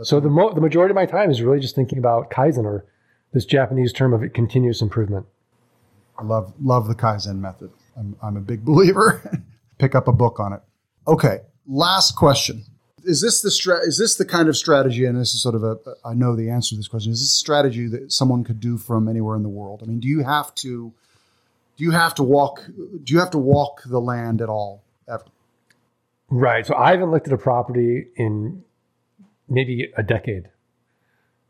So 0.03 0.19
the, 0.19 0.29
mo- 0.29 0.53
the 0.53 0.61
majority 0.61 0.91
of 0.91 0.95
my 0.95 1.05
time 1.05 1.29
is 1.29 1.41
really 1.41 1.59
just 1.59 1.75
thinking 1.75 1.99
about 1.99 2.31
Kaizen 2.31 2.65
or 2.65 2.85
this 3.33 3.45
Japanese 3.45 3.93
term 3.93 4.13
of 4.13 4.33
continuous 4.33 4.81
improvement. 4.81 5.25
I 6.17 6.23
love 6.23 6.53
love 6.61 6.87
the 6.87 6.95
Kaizen 6.95 7.37
method. 7.37 7.71
I'm, 7.97 8.15
I'm 8.21 8.37
a 8.37 8.41
big 8.41 8.65
believer. 8.65 9.21
Pick 9.77 9.95
up 9.95 10.07
a 10.07 10.11
book 10.11 10.39
on 10.39 10.53
it. 10.53 10.61
Okay, 11.07 11.39
last 11.67 12.15
question. 12.15 12.63
Is 13.03 13.21
this 13.21 13.41
the 13.41 13.51
stra- 13.51 13.85
is 13.85 13.97
this 13.97 14.15
the 14.15 14.25
kind 14.25 14.49
of 14.49 14.57
strategy 14.57 15.05
and 15.05 15.19
this 15.19 15.33
is 15.33 15.41
sort 15.41 15.55
of 15.55 15.63
a 15.63 15.77
I 16.05 16.13
know 16.13 16.35
the 16.35 16.49
answer 16.49 16.71
to 16.71 16.75
this 16.77 16.87
question 16.87 17.11
is 17.11 17.19
this 17.19 17.31
a 17.31 17.35
strategy 17.35 17.87
that 17.87 18.11
someone 18.11 18.43
could 18.43 18.59
do 18.59 18.77
from 18.77 19.07
anywhere 19.07 19.35
in 19.35 19.43
the 19.43 19.49
world 19.49 19.81
I 19.83 19.87
mean 19.87 19.99
do 19.99 20.07
you 20.07 20.23
have 20.23 20.53
to 20.55 20.93
do 21.77 21.83
you 21.83 21.91
have 21.91 22.15
to 22.15 22.23
walk 22.23 22.65
do 22.67 23.13
you 23.13 23.19
have 23.19 23.31
to 23.31 23.37
walk 23.37 23.81
the 23.85 23.99
land 23.99 24.41
at 24.41 24.49
all 24.49 24.83
ever 25.07 25.25
Right. 26.31 26.65
So 26.65 26.75
I 26.75 26.91
haven't 26.91 27.11
looked 27.11 27.27
at 27.27 27.33
a 27.33 27.37
property 27.37 28.07
in 28.15 28.63
maybe 29.49 29.91
a 29.97 30.01
decade. 30.01 30.47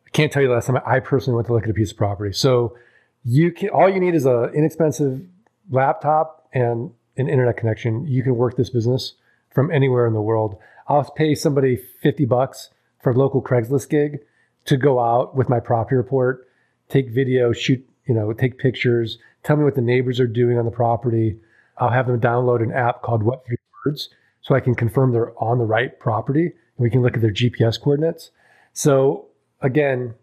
I 0.08 0.10
can't 0.10 0.32
tell 0.32 0.42
you 0.42 0.48
the 0.48 0.56
last 0.56 0.66
time 0.66 0.80
I 0.84 1.00
personally 1.00 1.36
went 1.36 1.48
to 1.48 1.54
look 1.54 1.64
at 1.64 1.70
a 1.70 1.74
piece 1.74 1.92
of 1.92 1.98
property. 1.98 2.34
So 2.34 2.76
you 3.24 3.52
can 3.52 3.70
all 3.70 3.88
you 3.88 4.00
need 4.00 4.16
is 4.16 4.26
an 4.26 4.50
inexpensive 4.56 5.22
laptop 5.70 6.48
and 6.52 6.92
an 7.16 7.30
internet 7.30 7.58
connection. 7.58 8.08
You 8.08 8.24
can 8.24 8.36
work 8.36 8.58
this 8.58 8.72
business 8.72 9.14
from 9.52 9.72
anywhere 9.72 10.08
in 10.08 10.14
the 10.14 10.22
world. 10.22 10.58
I'll 10.88 11.04
pay 11.04 11.36
somebody 11.36 11.78
50 12.02 12.26
bucks 12.26 12.70
for 13.02 13.12
a 13.12 13.18
local 13.18 13.42
Craigslist 13.42 13.90
gig 13.90 14.20
to 14.66 14.78
go 14.78 15.00
out 15.00 15.36
with 15.36 15.50
my 15.50 15.60
property 15.60 15.96
report, 15.96 16.48
take 16.90 17.10
video, 17.10 17.52
shoot, 17.52 17.88
you 18.06 18.14
know, 18.14 18.32
take 18.34 18.58
pictures, 18.58 19.18
tell 19.44 19.58
me 19.58 19.64
what 19.64 19.76
the 19.76 19.82
neighbors 19.82 20.20
are 20.20 20.28
doing 20.28 20.58
on 20.58 20.66
the 20.66 20.72
property. 20.72 21.38
I'll 21.78 21.90
have 21.90 22.08
them 22.08 22.20
download 22.20 22.62
an 22.62 22.72
app 22.72 23.02
called 23.02 23.24
What 23.24 23.46
Three 23.46 23.58
Words 23.86 24.10
so 24.42 24.56
I 24.56 24.60
can 24.60 24.76
confirm 24.76 25.12
they're 25.12 25.34
on 25.42 25.58
the 25.58 25.66
right 25.66 25.98
property 26.00 26.46
and 26.46 26.54
we 26.78 26.90
can 26.90 27.02
look 27.02 27.16
at 27.16 27.22
their 27.22 27.32
GPS 27.32 27.80
coordinates. 27.80 28.32
So 28.74 29.28
again, 29.62 30.16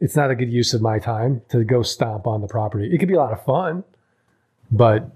it's 0.00 0.16
not 0.16 0.30
a 0.30 0.34
good 0.34 0.52
use 0.52 0.74
of 0.74 0.82
my 0.82 0.98
time 0.98 1.42
to 1.48 1.64
go 1.64 1.82
stomp 1.82 2.26
on 2.26 2.40
the 2.40 2.48
property. 2.48 2.90
It 2.92 2.98
could 2.98 3.08
be 3.08 3.14
a 3.14 3.18
lot 3.18 3.32
of 3.32 3.44
fun, 3.44 3.84
but 4.70 5.10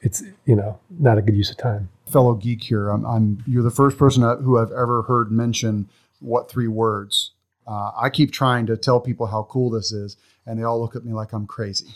it's 0.00 0.22
you 0.44 0.54
know 0.54 0.78
not 0.90 1.18
a 1.18 1.22
good 1.22 1.36
use 1.36 1.50
of 1.50 1.56
time. 1.56 1.88
Fellow 2.06 2.34
geek 2.34 2.62
here 2.64 2.88
I'm, 2.88 3.04
I'm 3.04 3.42
you're 3.46 3.62
the 3.62 3.70
first 3.70 3.96
person 3.98 4.22
who 4.42 4.58
I've 4.58 4.72
ever 4.72 5.02
heard 5.02 5.30
mention 5.30 5.88
what 6.20 6.50
three 6.50 6.68
words 6.68 7.32
uh, 7.66 7.92
I 7.96 8.10
keep 8.10 8.30
trying 8.30 8.66
to 8.66 8.76
tell 8.76 9.00
people 9.00 9.26
how 9.26 9.44
cool 9.44 9.70
this 9.70 9.92
is 9.92 10.16
and 10.46 10.58
they 10.58 10.64
all 10.64 10.80
look 10.80 10.96
at 10.96 11.04
me 11.04 11.12
like 11.12 11.32
I'm 11.32 11.46
crazy 11.46 11.94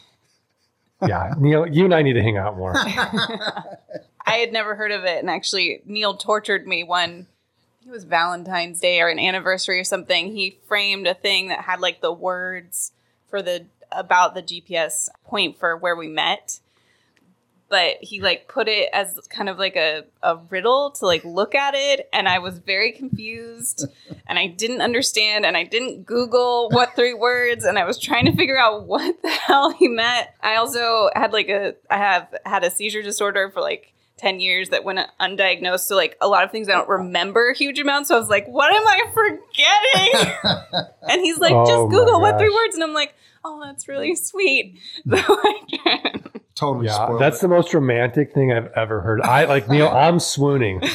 Yeah, 1.07 1.35
Neil, 1.39 1.65
you 1.67 1.85
and 1.85 1.95
I 1.95 2.03
need 2.03 2.15
to 2.15 2.23
hang 2.23 2.37
out 2.37 2.57
more. 2.57 2.73
I 2.77 4.33
had 4.39 4.53
never 4.53 4.75
heard 4.75 4.91
of 4.91 5.05
it, 5.05 5.21
and 5.21 5.31
actually, 5.31 5.81
Neil 5.87 6.17
tortured 6.17 6.67
me 6.67 6.83
one. 6.83 7.29
It 7.87 7.91
was 7.91 8.03
Valentine's 8.05 8.81
Day 8.81 9.01
or 9.01 9.09
an 9.09 9.21
anniversary 9.21 9.79
or 9.79 9.85
something. 9.85 10.33
He 10.35 10.59
framed 10.67 11.07
a 11.07 11.15
thing 11.15 11.49
that 11.49 11.65
had 11.65 11.81
like 11.81 12.01
the 12.01 12.13
words 12.13 12.93
for 13.31 13.43
the 13.43 13.67
about 13.93 14.35
the 14.35 14.43
GPS 14.43 15.09
point 15.25 15.59
for 15.59 15.77
where 15.77 15.95
we 15.95 16.09
met, 16.09 16.59
but 17.69 17.97
he 18.01 18.21
like 18.21 18.49
put 18.49 18.69
it 18.69 18.89
as 18.93 19.19
kind 19.29 19.49
of 19.49 19.59
like 19.59 19.77
a, 19.77 20.05
a 20.23 20.37
riddle 20.51 20.91
to 20.93 21.07
like 21.07 21.25
look 21.25 21.55
at 21.55 21.75
it, 21.75 22.09
and 22.13 22.29
I 22.29 22.39
was 22.39 22.59
very 22.59 22.93
confused, 22.93 23.87
and 24.27 24.39
I 24.39 24.47
didn't 24.47 24.81
understand, 24.81 25.45
and 25.45 25.57
I 25.57 25.65
didn't 25.65 26.05
Google 26.07 26.69
what 26.71 26.97
three 26.97 27.15
words, 27.15 27.65
and 27.65 27.79
I 27.79 27.85
was 27.85 27.99
trying 27.99 28.27
to 28.27 28.33
figure 28.37 28.59
out 28.59 28.85
what 28.85 29.21
the 29.23 29.29
hell 29.47 29.71
he 29.71 29.89
meant. 29.89 30.29
I 30.43 30.57
also 30.57 31.11
had 31.15 31.33
like 31.33 31.49
a 31.49 31.75
I 31.91 31.97
have 31.99 32.35
had 32.45 32.65
a 32.65 32.71
seizure 32.71 33.03
disorder 33.03 33.51
for 33.51 33.61
like 33.61 33.93
10 34.19 34.41
years 34.41 34.71
that 34.71 34.83
went 34.83 34.99
undiagnosed. 35.21 35.81
So, 35.87 35.95
like, 35.95 36.17
a 36.21 36.27
lot 36.27 36.43
of 36.43 36.51
things 36.51 36.69
I 36.69 36.73
don't 36.73 36.89
remember 36.89 37.53
huge 37.53 37.79
amounts. 37.79 38.09
So, 38.09 38.17
I 38.17 38.19
was 38.19 38.29
like, 38.29 38.49
what 38.49 38.75
am 38.75 38.85
I 38.85 39.01
forgetting? 39.15 40.85
and 41.09 41.21
he's 41.23 41.39
like, 41.39 41.53
Oh 41.55 41.65
just 41.65 41.85
my 41.85 41.91
Google 41.91 42.21
what 42.21 42.37
three 42.37 42.51
words. 42.53 42.75
And 42.75 42.83
I'm 42.83 42.93
like, 42.95 43.15
oh, 43.45 43.63
that's 43.65 43.87
really 43.87 44.17
sweet. 44.17 44.81
So, 45.09 45.17
I- 45.17 46.13
totally 46.59 46.87
Yeah, 46.87 47.05
spoiled 47.05 47.21
that's 47.21 47.39
it. 47.39 47.43
the 47.43 47.49
most 47.49 47.73
romantic 47.75 48.33
thing 48.33 48.53
I've 48.53 48.71
ever 48.77 49.01
heard. 49.01 49.21
I 49.23 49.45
like 49.45 49.69
Neil. 49.69 49.89
I'm 49.89 50.19
swooning. 50.21 50.81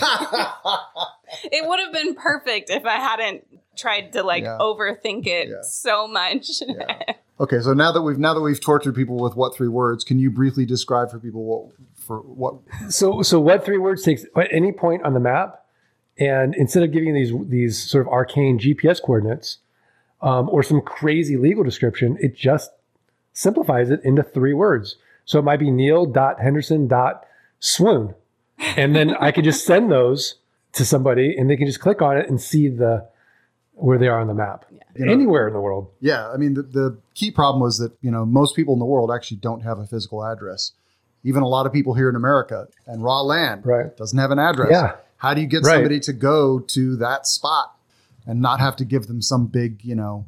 it 1.51 1.67
would 1.67 1.79
have 1.79 1.93
been 1.93 2.15
perfect 2.15 2.69
if 2.69 2.85
I 2.85 2.95
hadn't 2.95 3.45
tried 3.75 4.13
to 4.13 4.23
like 4.23 4.43
Yeah. 4.43 4.57
overthink 4.59 5.25
it 5.27 5.49
Yeah. 5.49 5.61
so 5.63 6.07
much. 6.07 6.49
Yeah. 6.67 7.13
Okay, 7.39 7.59
so 7.61 7.73
now 7.73 7.91
that 7.91 8.03
we've 8.03 8.19
now 8.19 8.33
that 8.35 8.41
we've 8.41 8.61
tortured 8.61 8.93
people 8.95 9.17
with 9.19 9.35
what 9.35 9.55
three 9.55 9.67
words, 9.67 10.03
can 10.03 10.19
you 10.19 10.29
briefly 10.29 10.65
describe 10.65 11.09
for 11.09 11.19
people 11.19 11.43
what 11.43 11.71
for 11.95 12.17
what 12.19 12.55
So, 12.89 13.21
so 13.23 13.39
what 13.39 13.65
three 13.65 13.79
words 13.79 14.03
takes 14.03 14.23
at 14.37 14.47
any 14.53 14.71
point 14.71 15.03
on 15.03 15.13
the 15.13 15.19
map, 15.19 15.65
and 16.19 16.53
instead 16.55 16.83
of 16.83 16.91
giving 16.91 17.13
these 17.15 17.33
these 17.49 17.89
sort 17.89 18.05
of 18.05 18.13
arcane 18.13 18.59
GPS 18.59 19.01
coordinates 19.01 19.57
um, 20.21 20.47
or 20.49 20.61
some 20.61 20.79
crazy 20.81 21.35
legal 21.35 21.63
description, 21.63 22.17
it 22.21 22.35
just 22.35 22.69
simplifies 23.33 23.89
it 23.89 23.99
into 24.03 24.21
three 24.21 24.53
words. 24.53 24.97
So 25.25 25.39
it 25.39 25.43
might 25.43 25.59
be 25.59 25.71
Neil 25.71 26.05
dot 26.05 26.39
Henderson 26.41 26.87
dot 26.87 27.25
swoon, 27.59 28.13
and 28.77 28.95
then 28.95 29.15
I 29.15 29.31
could 29.31 29.43
just 29.45 29.65
send 29.65 29.91
those 29.91 30.35
to 30.73 30.85
somebody, 30.85 31.35
and 31.37 31.49
they 31.49 31.55
can 31.57 31.67
just 31.67 31.79
click 31.79 32.01
on 32.01 32.17
it 32.17 32.27
and 32.29 32.39
see 32.41 32.67
the 32.67 33.07
where 33.75 33.97
they 33.97 34.07
are 34.07 34.19
on 34.19 34.27
the 34.27 34.33
map 34.33 34.65
You 34.95 35.05
know- 35.05 35.11
anywhere 35.11 35.47
in 35.47 35.53
the 35.53 35.61
world. 35.61 35.87
Yeah, 35.99 36.29
I 36.29 36.37
mean 36.37 36.53
the, 36.53 36.61
the 36.63 36.97
key 37.15 37.31
problem 37.31 37.61
was 37.61 37.77
that 37.79 37.91
you 38.01 38.11
know 38.11 38.25
most 38.25 38.55
people 38.55 38.73
in 38.73 38.79
the 38.79 38.85
world 38.85 39.11
actually 39.11 39.37
don't 39.37 39.61
have 39.61 39.79
a 39.79 39.85
physical 39.85 40.23
address. 40.23 40.73
Even 41.23 41.41
a 41.41 41.47
lot 41.47 41.65
of 41.65 41.71
people 41.71 41.93
here 41.93 42.09
in 42.09 42.15
America 42.17 42.67
and 42.85 43.01
raw 43.01 43.21
land 43.21 43.65
Right. 43.65 43.95
doesn't 43.95 44.19
have 44.19 44.31
an 44.31 44.39
address. 44.39 44.69
Yeah. 44.71 44.95
How 45.17 45.33
do 45.33 45.39
you 45.41 45.47
get 45.47 45.63
Right. 45.63 45.75
somebody 45.75 45.99
to 46.01 46.11
go 46.13 46.59
to 46.59 46.97
that 46.97 47.25
spot 47.25 47.77
and 48.27 48.41
not 48.41 48.59
have 48.59 48.75
to 48.75 48.85
give 48.85 49.07
them 49.07 49.21
some 49.21 49.47
big 49.47 49.83
you 49.85 49.95
know? 49.95 50.25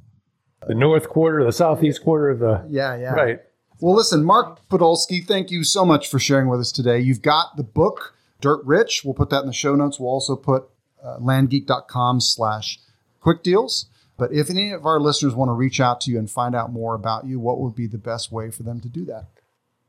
The 0.65 0.73
north 0.73 1.09
quarter, 1.09 1.43
the 1.43 1.51
southeast 1.51 2.01
quarter, 2.03 2.33
the 2.35 2.65
Yeah, 2.69 2.95
yeah. 2.95 3.13
right. 3.13 3.39
Well, 3.79 3.95
listen, 3.95 4.23
Mark 4.23 4.67
Podolsky, 4.69 5.25
thank 5.25 5.51
you 5.51 5.63
so 5.63 5.85
much 5.85 6.09
for 6.09 6.17
sharing 6.19 6.47
with 6.47 6.59
us 6.59 6.71
today. 6.71 6.99
You've 6.99 7.21
got 7.21 7.57
the 7.57 7.63
book 7.63 8.15
Dirt 8.41 8.63
Rich. 8.65 9.03
We'll 9.03 9.13
put 9.13 9.29
that 9.31 9.41
in 9.41 9.47
the 9.47 9.53
show 9.53 9.75
notes. 9.75 9.99
We'll 9.99 10.09
also 10.09 10.35
put 10.35 10.65
uh, 11.03 11.17
landgeek.com 11.19 12.21
slash 12.21 12.79
quick 13.19 13.43
deals. 13.43 13.87
But 14.17 14.31
if 14.31 14.49
any 14.49 14.71
of 14.71 14.85
our 14.85 14.99
listeners 14.99 15.35
want 15.35 15.49
to 15.49 15.53
reach 15.53 15.81
out 15.81 15.99
to 16.01 16.11
you 16.11 16.17
and 16.17 16.31
find 16.31 16.55
out 16.55 16.71
more 16.71 16.95
about 16.95 17.25
you, 17.25 17.39
what 17.39 17.59
would 17.59 17.75
be 17.75 17.85
the 17.87 17.97
best 17.97 18.31
way 18.31 18.49
for 18.49 18.63
them 18.63 18.79
to 18.79 18.87
do 18.87 19.03
that? 19.05 19.25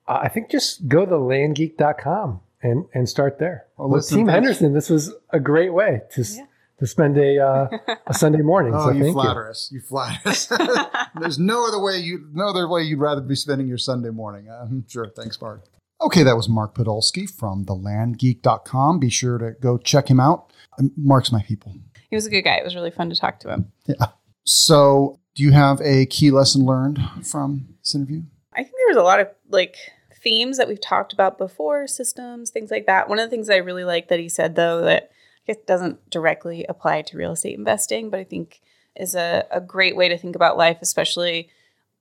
Uh, 0.09 0.21
I 0.23 0.29
think 0.29 0.51
just 0.51 0.89
go 0.89 1.05
to 1.07 1.13
landgeek.com 1.13 2.41
and 2.63 2.87
and 2.93 3.09
start 3.09 3.39
there. 3.39 3.67
Well, 3.77 3.89
With 3.89 3.99
listen, 3.99 4.19
Team 4.19 4.27
thanks. 4.27 4.35
Henderson, 4.35 4.73
this 4.73 4.91
was 4.91 5.15
a 5.31 5.39
great 5.39 5.73
way 5.73 6.03
to 6.13 6.21
s 6.23 6.39
to 6.79 6.87
spend 6.87 7.17
a 7.19 7.39
uh, 7.39 7.69
a 8.07 8.15
Sunday 8.15 8.43
morning. 8.43 8.73
Oh, 8.77 8.87
so 8.87 8.91
you 8.93 9.03
thank 9.05 9.15
flatter 9.15 9.49
us. 9.49 9.71
You 9.73 9.81
flatter 9.81 10.29
us. 10.29 10.47
There's 11.21 11.39
no 11.39 11.67
other 11.67 11.81
way 11.81 11.99
you 11.99 12.29
no 12.33 12.49
other 12.49 12.69
way 12.69 12.83
you'd 12.83 12.99
rather 12.99 13.21
be 13.21 13.35
spending 13.35 13.67
your 13.69 13.79
Sunday 13.79 14.11
morning. 14.11 14.49
I'm 14.51 14.85
sure. 14.89 15.09
Thanks, 15.17 15.41
Mark. 15.41 15.65
Okay, 16.03 16.23
that 16.23 16.37
was 16.37 16.49
Mark 16.49 16.75
Podolsky 16.75 17.29
from 17.31 17.65
thelandgeek.com. 17.65 18.99
Be 18.99 19.09
sure 19.09 19.39
to 19.39 19.53
go 19.61 19.79
check 19.79 20.11
him 20.11 20.21
out. 20.21 20.53
Um, 20.79 20.93
Mark's 20.97 21.33
my 21.33 21.43
people. 21.43 21.75
he 22.11 22.17
was 22.17 22.27
a 22.27 22.31
good 22.31 22.43
guy. 22.43 22.57
It 22.57 22.65
was 22.65 22.75
really 22.75 22.91
fun 22.91 23.09
to 23.09 23.17
talk 23.17 23.41
to 23.41 23.49
him. 23.51 23.73
Yeah. 23.87 24.09
So, 24.45 25.19
do 25.35 25.43
you 25.43 25.53
have 25.53 25.81
a 25.81 26.07
key 26.07 26.31
lesson 26.31 26.67
learned 26.67 26.99
from 27.25 27.67
this 27.83 27.95
interview? 27.95 28.23
I 28.53 28.63
think 28.63 28.75
there 28.77 28.89
was 28.89 28.97
a 28.99 29.03
lot 29.03 29.21
of 29.21 29.29
like 29.49 29.77
themes 30.23 30.59
that 30.59 30.69
we've 30.69 30.81
talked 30.81 31.13
about 31.13 31.39
before, 31.39 31.87
systems, 31.87 32.51
things 32.51 32.71
like 32.71 32.87
that. 32.87 33.09
One 33.09 33.19
of 33.19 33.25
the 33.25 33.31
things 33.35 33.49
I 33.49 33.57
really 33.57 33.85
like 33.85 34.09
that 34.09 34.19
he 34.21 34.29
said 34.29 34.55
though 34.55 34.83
that 34.83 35.11
I 35.47 35.53
guess 35.53 35.63
doesn't 35.67 36.11
directly 36.11 36.65
apply 36.69 37.03
to 37.03 37.17
real 37.17 37.33
estate 37.33 37.57
investing, 37.57 38.11
but 38.11 38.19
I 38.19 38.25
think 38.25 38.61
is 38.97 39.15
a, 39.15 39.47
a 39.51 39.61
great 39.61 39.97
way 39.97 40.09
to 40.09 40.19
think 40.19 40.35
about 40.35 40.57
life, 40.57 40.79
especially 40.81 41.51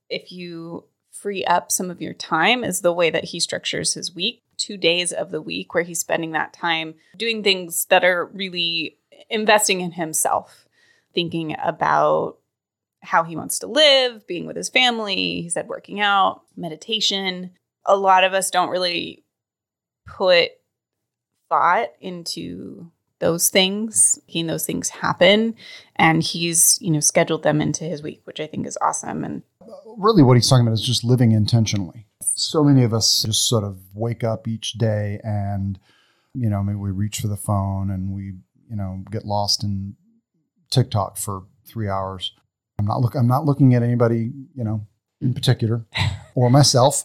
if 0.08 0.32
you 0.32 0.84
free 1.12 1.44
up 1.44 1.70
some 1.70 1.90
of 1.90 2.00
your 2.00 2.14
time, 2.14 2.64
is 2.64 2.80
the 2.80 2.92
way 2.92 3.10
that 3.10 3.24
he 3.24 3.40
structures 3.40 3.94
his 3.94 4.14
week. 4.14 4.42
Two 4.56 4.78
days 4.78 5.12
of 5.12 5.30
the 5.30 5.42
week 5.42 5.74
where 5.74 5.84
he's 5.84 6.00
spending 6.00 6.32
that 6.32 6.54
time 6.54 6.94
doing 7.16 7.42
things 7.42 7.84
that 7.90 8.04
are 8.04 8.24
really 8.24 8.96
investing 9.28 9.82
in 9.82 9.92
himself, 9.92 10.66
thinking 11.14 11.54
about 11.62 12.38
how 13.02 13.22
he 13.22 13.36
wants 13.36 13.58
to 13.58 13.66
live, 13.66 14.26
being 14.26 14.46
with 14.46 14.56
his 14.56 14.70
family. 14.70 15.42
He 15.42 15.50
said 15.50 15.68
working 15.68 16.00
out, 16.00 16.42
meditation. 16.56 17.50
A 17.84 17.96
lot 17.96 18.24
of 18.24 18.32
us 18.32 18.50
don't 18.50 18.70
really 18.70 19.24
put 20.06 20.52
thought 21.48 21.90
into 22.00 22.90
those 23.18 23.48
things, 23.48 24.18
making 24.28 24.46
those 24.46 24.66
things 24.66 24.90
happen. 24.90 25.54
And 25.96 26.22
he's, 26.22 26.78
you 26.80 26.90
know, 26.90 27.00
scheduled 27.00 27.42
them 27.42 27.60
into 27.60 27.84
his 27.84 28.02
week, 28.02 28.20
which 28.24 28.40
I 28.40 28.46
think 28.46 28.66
is 28.66 28.78
awesome. 28.80 29.24
And 29.24 29.42
Really, 29.96 30.22
what 30.22 30.36
he's 30.36 30.48
talking 30.48 30.66
about 30.66 30.74
is 30.74 30.82
just 30.82 31.04
living 31.04 31.32
intentionally. 31.32 32.06
So 32.34 32.62
many 32.62 32.82
of 32.84 32.92
us 32.92 33.22
just 33.22 33.48
sort 33.48 33.64
of 33.64 33.78
wake 33.94 34.22
up 34.22 34.46
each 34.46 34.74
day 34.74 35.20
and, 35.24 35.78
you 36.34 36.50
know, 36.50 36.62
maybe 36.62 36.76
we 36.76 36.90
reach 36.90 37.20
for 37.20 37.28
the 37.28 37.36
phone 37.36 37.90
and 37.90 38.12
we, 38.12 38.34
you 38.68 38.76
know, 38.76 39.02
get 39.10 39.24
lost 39.24 39.64
in 39.64 39.96
TikTok 40.70 41.16
for 41.16 41.44
three 41.66 41.88
hours. 41.88 42.32
I'm 42.78 42.84
not 42.84 43.00
look. 43.00 43.14
I'm 43.14 43.26
not 43.26 43.46
looking 43.46 43.74
at 43.74 43.82
anybody, 43.82 44.32
you 44.54 44.64
know, 44.64 44.86
in 45.20 45.32
particular, 45.32 45.86
or 46.34 46.50
myself. 46.50 47.04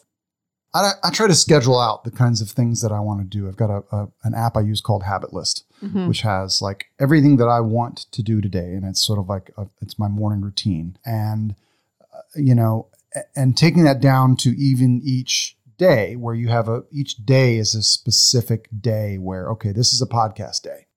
I, 0.74 0.92
I 1.04 1.12
try 1.12 1.28
to 1.28 1.36
schedule 1.36 1.80
out 1.80 2.04
the 2.04 2.12
kinds 2.12 2.42
of 2.42 2.50
things 2.50 2.82
that 2.82 2.92
I 2.92 3.00
want 3.00 3.20
to 3.20 3.26
do. 3.26 3.48
I've 3.48 3.58
got 3.58 3.70
a, 3.70 3.84
a 3.96 4.08
an 4.24 4.34
app 4.34 4.56
I 4.56 4.62
use 4.62 4.82
called 4.82 5.04
Habit 5.04 5.34
List, 5.34 5.66
which 6.08 6.22
has 6.22 6.62
like 6.62 6.88
everything 7.00 7.38
that 7.38 7.48
I 7.48 7.60
want 7.60 8.06
to 8.12 8.24
do 8.24 8.42
today, 8.42 8.74
and 8.74 8.86
it's 8.86 9.06
sort 9.06 9.20
of 9.20 9.28
like 9.28 9.52
a, 9.58 9.68
it's 9.82 10.00
my 10.00 10.08
morning 10.08 10.42
routine. 10.42 10.98
And 11.06 11.56
uh, 12.02 12.22
you 12.36 12.56
know, 12.56 12.88
and 13.36 13.58
taking 13.58 13.84
that 13.84 14.02
down 14.02 14.36
to 14.38 14.52
even 14.52 15.02
each 15.04 15.58
day, 15.78 16.16
where 16.16 16.36
you 16.36 16.48
have 16.48 16.70
a 16.70 16.84
each 16.92 17.26
day 17.26 17.58
is 17.58 17.76
a 17.76 17.84
specific 17.84 18.70
day 18.80 19.18
where 19.18 19.50
okay, 19.52 19.72
this 19.72 19.94
is 19.94 20.02
a 20.02 20.08
podcast 20.08 20.62
day, 20.62 20.88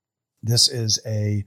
this 0.42 0.68
is 0.68 1.00
a 1.06 1.44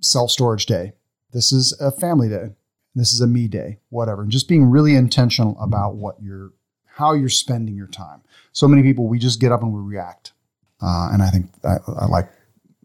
self 0.00 0.30
storage 0.30 0.66
day. 0.66 0.92
This 1.32 1.52
is 1.52 1.78
a 1.80 1.90
family 1.90 2.28
day. 2.28 2.50
This 2.94 3.12
is 3.12 3.20
a 3.20 3.26
me 3.26 3.46
day, 3.46 3.78
whatever. 3.90 4.22
And 4.22 4.30
just 4.30 4.48
being 4.48 4.70
really 4.70 4.94
intentional 4.94 5.58
about 5.60 5.96
what 5.96 6.16
you're, 6.22 6.52
how 6.96 7.12
you're 7.12 7.28
spending 7.28 7.76
your 7.76 7.88
time. 7.88 8.22
So 8.52 8.66
many 8.66 8.82
people, 8.82 9.06
we 9.06 9.18
just 9.18 9.38
get 9.38 9.52
up 9.52 9.62
and 9.62 9.70
we 9.70 9.82
react. 9.82 10.32
Uh, 10.80 11.10
and 11.12 11.22
I 11.22 11.28
think 11.28 11.50
I, 11.62 11.76
I 11.86 12.06
like, 12.06 12.30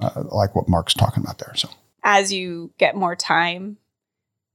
I 0.01 0.19
like 0.19 0.53
what 0.53 0.67
Mark's 0.67 0.93
talking 0.93 1.23
about 1.23 1.37
there. 1.37 1.53
So 1.55 1.69
As 2.03 2.33
you 2.33 2.73
get 2.77 2.93
more 2.93 3.15
time, 3.15 3.77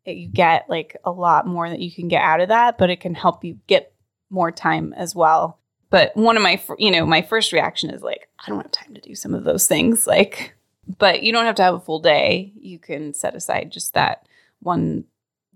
you 0.04 0.28
get 0.28 0.68
like 0.68 0.98
a 1.04 1.10
lot 1.10 1.46
more 1.46 1.70
that 1.70 1.80
you 1.80 1.90
can 1.90 2.08
get 2.08 2.20
out 2.20 2.42
of 2.42 2.48
that, 2.48 2.76
but 2.76 2.90
it 2.90 3.00
can 3.00 3.14
help 3.14 3.44
you 3.44 3.58
get 3.66 3.94
more 4.28 4.52
time 4.52 4.92
as 4.92 5.14
well. 5.14 5.58
But 5.88 6.14
one 6.16 6.36
of 6.36 6.42
my, 6.42 6.62
you 6.78 6.90
know, 6.90 7.06
my 7.06 7.22
first 7.22 7.50
reaction 7.50 7.88
is 7.88 8.02
like, 8.02 8.28
I 8.44 8.50
don't 8.50 8.60
have 8.60 8.72
time 8.72 8.92
to 8.92 9.00
do 9.00 9.14
some 9.14 9.34
of 9.34 9.44
those 9.44 9.66
things. 9.66 10.06
Like, 10.06 10.54
but 10.98 11.22
you 11.22 11.32
don't 11.32 11.46
have 11.46 11.54
to 11.54 11.62
have 11.62 11.74
a 11.74 11.80
full 11.80 12.00
day. 12.00 12.52
You 12.60 12.78
can 12.78 13.14
set 13.14 13.34
aside 13.34 13.72
just 13.72 13.94
that 13.94 14.26
one 14.60 15.04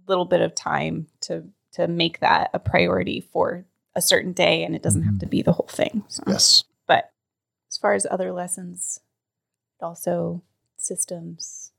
little 0.07 0.25
bit 0.25 0.41
of 0.41 0.55
time 0.55 1.07
to 1.21 1.45
to 1.73 1.87
make 1.87 2.19
that 2.21 2.51
a 2.53 2.59
priority 2.59 3.21
for 3.33 3.65
a 3.95 4.03
certain 4.03 4.33
day, 4.33 4.65
and 4.65 4.75
it 4.77 4.83
doesn't 4.83 5.03
have 5.03 5.19
to 5.19 5.27
be 5.27 5.43
the 5.43 5.53
whole 5.53 5.69
thing. 5.69 6.05
So. 6.09 6.23
yes, 6.27 6.65
But 6.87 7.13
as 7.71 7.77
far 7.77 7.95
as 7.95 8.07
other 8.11 8.33
lessons, 8.33 9.01
also 9.81 10.43
systems, 10.77 11.73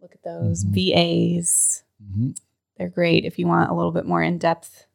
look 0.00 0.12
at 0.14 0.22
those 0.22 0.64
Mhm. 0.64 0.70
VAs. 0.72 1.84
Mhm. 2.02 2.38
They're 2.76 2.88
great 2.88 3.24
if 3.24 3.38
you 3.38 3.46
want 3.46 3.70
a 3.70 3.74
little 3.74 3.92
bit 3.92 4.06
more 4.06 4.22
in 4.22 4.38
depth, 4.38 4.86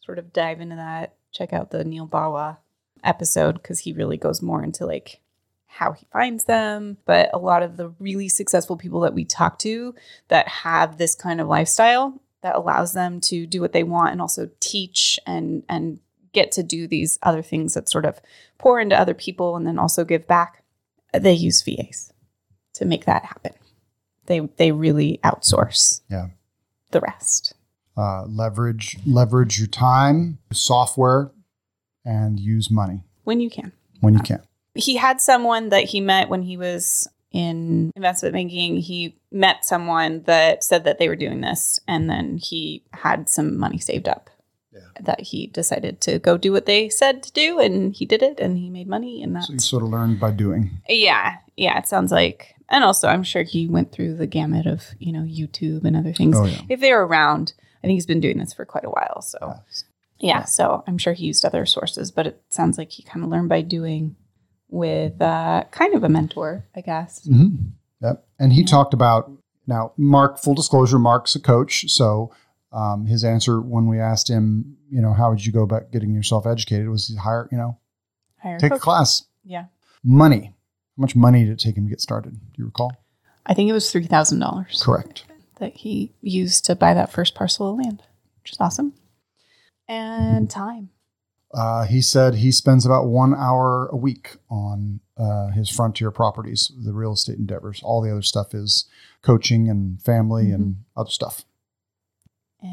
sort 0.00 0.18
of 0.18 0.32
dive 0.32 0.60
into 0.60 0.76
that. 0.76 1.14
Check 1.32 1.52
out 1.52 1.70
the 1.70 1.84
Neal 1.84 2.06
Bawa 2.06 2.58
episode 3.04 3.54
because 3.54 3.80
he 3.80 3.92
really 3.92 4.16
goes 4.16 4.42
more 4.42 4.62
into 4.62 4.84
like 4.86 5.20
how 5.66 5.92
he 5.92 6.06
finds 6.12 6.44
them. 6.44 6.98
But 7.04 7.30
a 7.34 7.38
lot 7.38 7.62
of 7.62 7.76
the 7.76 7.90
really 7.98 8.28
successful 8.28 8.76
people 8.76 9.00
that 9.00 9.14
we 9.14 9.24
talk 9.24 9.58
to 9.60 9.94
that 10.28 10.48
have 10.48 10.96
this 10.98 11.14
kind 11.14 11.40
of 11.40 11.48
lifestyle 11.48 12.20
that 12.46 12.54
allows 12.56 12.92
them 12.92 13.20
to 13.20 13.44
do 13.44 13.60
what 13.60 13.72
they 13.72 13.82
want 13.82 14.12
and 14.12 14.20
also 14.20 14.48
teach 14.60 15.18
and 15.26 15.64
and 15.68 15.98
get 16.32 16.52
to 16.52 16.62
do 16.62 16.86
these 16.86 17.18
other 17.22 17.42
things 17.42 17.74
that 17.74 17.88
sort 17.88 18.04
of 18.04 18.20
pour 18.58 18.78
into 18.78 18.98
other 18.98 19.14
people 19.14 19.56
and 19.56 19.66
then 19.66 19.78
also 19.80 20.04
give 20.04 20.26
back. 20.28 20.62
They 21.12 21.32
use 21.32 21.60
VAs 21.62 22.12
to 22.74 22.84
make 22.84 23.04
that 23.06 23.24
happen. 23.24 23.52
They 24.26 24.40
they 24.56 24.70
really 24.70 25.18
outsource 25.24 26.02
Yeah. 26.08 26.28
the 26.92 27.00
rest. 27.00 27.54
uh, 27.96 28.24
leverage 28.26 28.98
leverage 29.06 29.58
your 29.58 29.66
time, 29.68 30.38
software, 30.52 31.32
and 32.04 32.38
use 32.38 32.70
money 32.70 33.00
when 33.24 33.40
you 33.40 33.50
can. 33.50 33.72
when 34.00 34.14
you 34.14 34.20
can. 34.20 34.42
He 34.74 34.96
had 34.96 35.20
someone 35.20 35.70
that 35.70 35.84
he 35.84 36.00
met 36.00 36.28
when 36.28 36.42
he 36.42 36.56
was 36.56 37.08
in 37.36 37.90
investment 37.94 38.32
banking. 38.32 38.78
He 38.78 39.18
met 39.30 39.64
someone 39.64 40.22
that 40.24 40.64
said 40.64 40.84
that 40.84 40.98
they 40.98 41.08
were 41.08 41.16
doing 41.16 41.42
this, 41.42 41.78
and 41.86 42.08
then 42.08 42.38
he 42.38 42.82
had 42.92 43.28
some 43.28 43.58
money 43.58 43.78
saved 43.78 44.08
up. 44.08 44.30
Yeah. 44.72 44.80
That 45.00 45.20
he 45.20 45.46
decided 45.48 46.00
to 46.02 46.18
go 46.18 46.36
do 46.38 46.52
what 46.52 46.66
they 46.66 46.88
said 46.88 47.22
to 47.24 47.32
do, 47.32 47.58
and 47.60 47.92
he 47.94 48.06
did 48.06 48.22
it, 48.22 48.40
and 48.40 48.56
he 48.56 48.70
made 48.70 48.88
money, 48.88 49.22
and 49.22 49.36
that's 49.36 49.48
So 49.48 49.52
you 49.52 49.58
sort 49.58 49.82
of 49.82 49.90
learned 49.90 50.18
by 50.18 50.30
doing. 50.30 50.70
yeah, 50.88 51.36
yeah. 51.56 51.78
It 51.78 51.86
sounds 51.88 52.10
like, 52.10 52.54
and 52.70 52.82
also 52.82 53.08
I'm 53.08 53.22
sure 53.22 53.42
he 53.42 53.66
went 53.68 53.92
through 53.92 54.16
the 54.16 54.26
gamut 54.26 54.66
of 54.66 54.82
you 54.98 55.12
know 55.12 55.22
YouTube 55.22 55.84
and 55.84 55.96
other 55.96 56.14
things. 56.14 56.36
Oh 56.38 56.46
yeah. 56.46 56.62
If 56.70 56.80
they're 56.80 57.02
around, 57.02 57.52
I 57.82 57.86
think 57.86 57.96
he's 57.96 58.06
been 58.06 58.20
doing 58.20 58.38
this 58.38 58.54
for 58.54 58.64
quite 58.64 58.84
a 58.84 58.90
while, 58.90 59.20
so. 59.22 59.38
Yeah. 59.42 59.62
Yeah, 60.18 60.44
so 60.44 60.82
I'm 60.86 60.96
sure 60.96 61.12
he 61.12 61.26
used 61.26 61.44
other 61.44 61.66
sources, 61.66 62.10
but 62.10 62.26
it 62.26 62.40
sounds 62.48 62.78
like 62.78 62.90
he 62.90 63.02
kind 63.02 63.22
of 63.22 63.30
learned 63.30 63.50
by 63.50 63.60
doing 63.60 64.16
with 64.68 65.20
uh, 65.22 65.64
kind 65.70 65.94
of 65.94 66.02
a 66.04 66.08
mentor, 66.08 66.64
I 66.74 66.80
guess. 66.80 67.26
Mhm. 67.26 67.70
Yep. 68.02 68.26
And 68.38 68.52
he 68.52 68.64
talked 68.64 68.92
about 68.94 69.30
now, 69.66 69.92
Mark, 69.96 70.38
full 70.38 70.54
disclosure, 70.54 70.98
Mark's 70.98 71.34
a 71.34 71.40
coach. 71.40 71.88
So 71.90 72.30
um, 72.72 73.06
his 73.06 73.24
answer 73.24 73.60
when 73.60 73.86
we 73.88 73.98
asked 74.00 74.28
him, 74.28 74.76
you 74.90 75.00
know, 75.00 75.12
how 75.12 75.30
would 75.30 75.44
you 75.44 75.52
go 75.52 75.62
about 75.62 75.90
getting 75.92 76.12
yourself 76.14 76.46
educated 76.46 76.88
was 76.88 77.08
he 77.08 77.16
hire, 77.16 77.48
you 77.50 77.58
know, 77.58 77.78
Hire 78.38 78.58
take 78.58 78.72
a 78.72 78.74
coach. 78.74 78.82
class. 78.82 79.24
Yeah, 79.44 79.66
Money. 80.04 80.54
How 80.96 81.00
much 81.02 81.14
money 81.16 81.44
did 81.44 81.52
it 81.52 81.58
take 81.58 81.76
him 81.76 81.84
to 81.84 81.90
get 81.90 82.00
started? 82.00 82.32
Do 82.34 82.38
you 82.56 82.64
recall? 82.66 82.92
I 83.46 83.54
think 83.54 83.68
it 83.70 83.72
was 83.72 83.90
three 83.90 84.06
thousand 84.06 84.40
dollars 84.40 84.82
Correct. 84.84 85.24
that 85.58 85.74
he 85.76 86.12
used 86.20 86.64
to 86.66 86.74
buy 86.74 86.94
that 86.94 87.10
first 87.12 87.34
parcel 87.34 87.70
of 87.70 87.78
land, 87.78 88.02
which 88.42 88.52
is 88.52 88.58
awesome. 88.60 88.92
And 89.88 90.50
time. 90.50 90.90
Uh, 91.54 91.84
he 91.86 92.02
said 92.02 92.34
he 92.36 92.50
spends 92.52 92.84
about 92.84 93.06
one 93.06 93.34
hour 93.34 93.88
a 93.92 93.96
week 93.96 94.36
on 94.50 95.00
uh, 95.16 95.48
his 95.52 95.70
frontier 95.70 96.10
properties, 96.10 96.70
the 96.84 96.92
real 96.92 97.12
estate 97.12 97.38
endeavors. 97.38 97.80
All 97.82 98.02
the 98.02 98.10
other 98.10 98.22
stuff 98.22 98.52
is 98.52 98.86
coaching 99.22 99.68
and 99.70 100.00
family 100.02 100.50
and 100.50 100.76
other 100.96 101.10
stuff. 101.10 101.44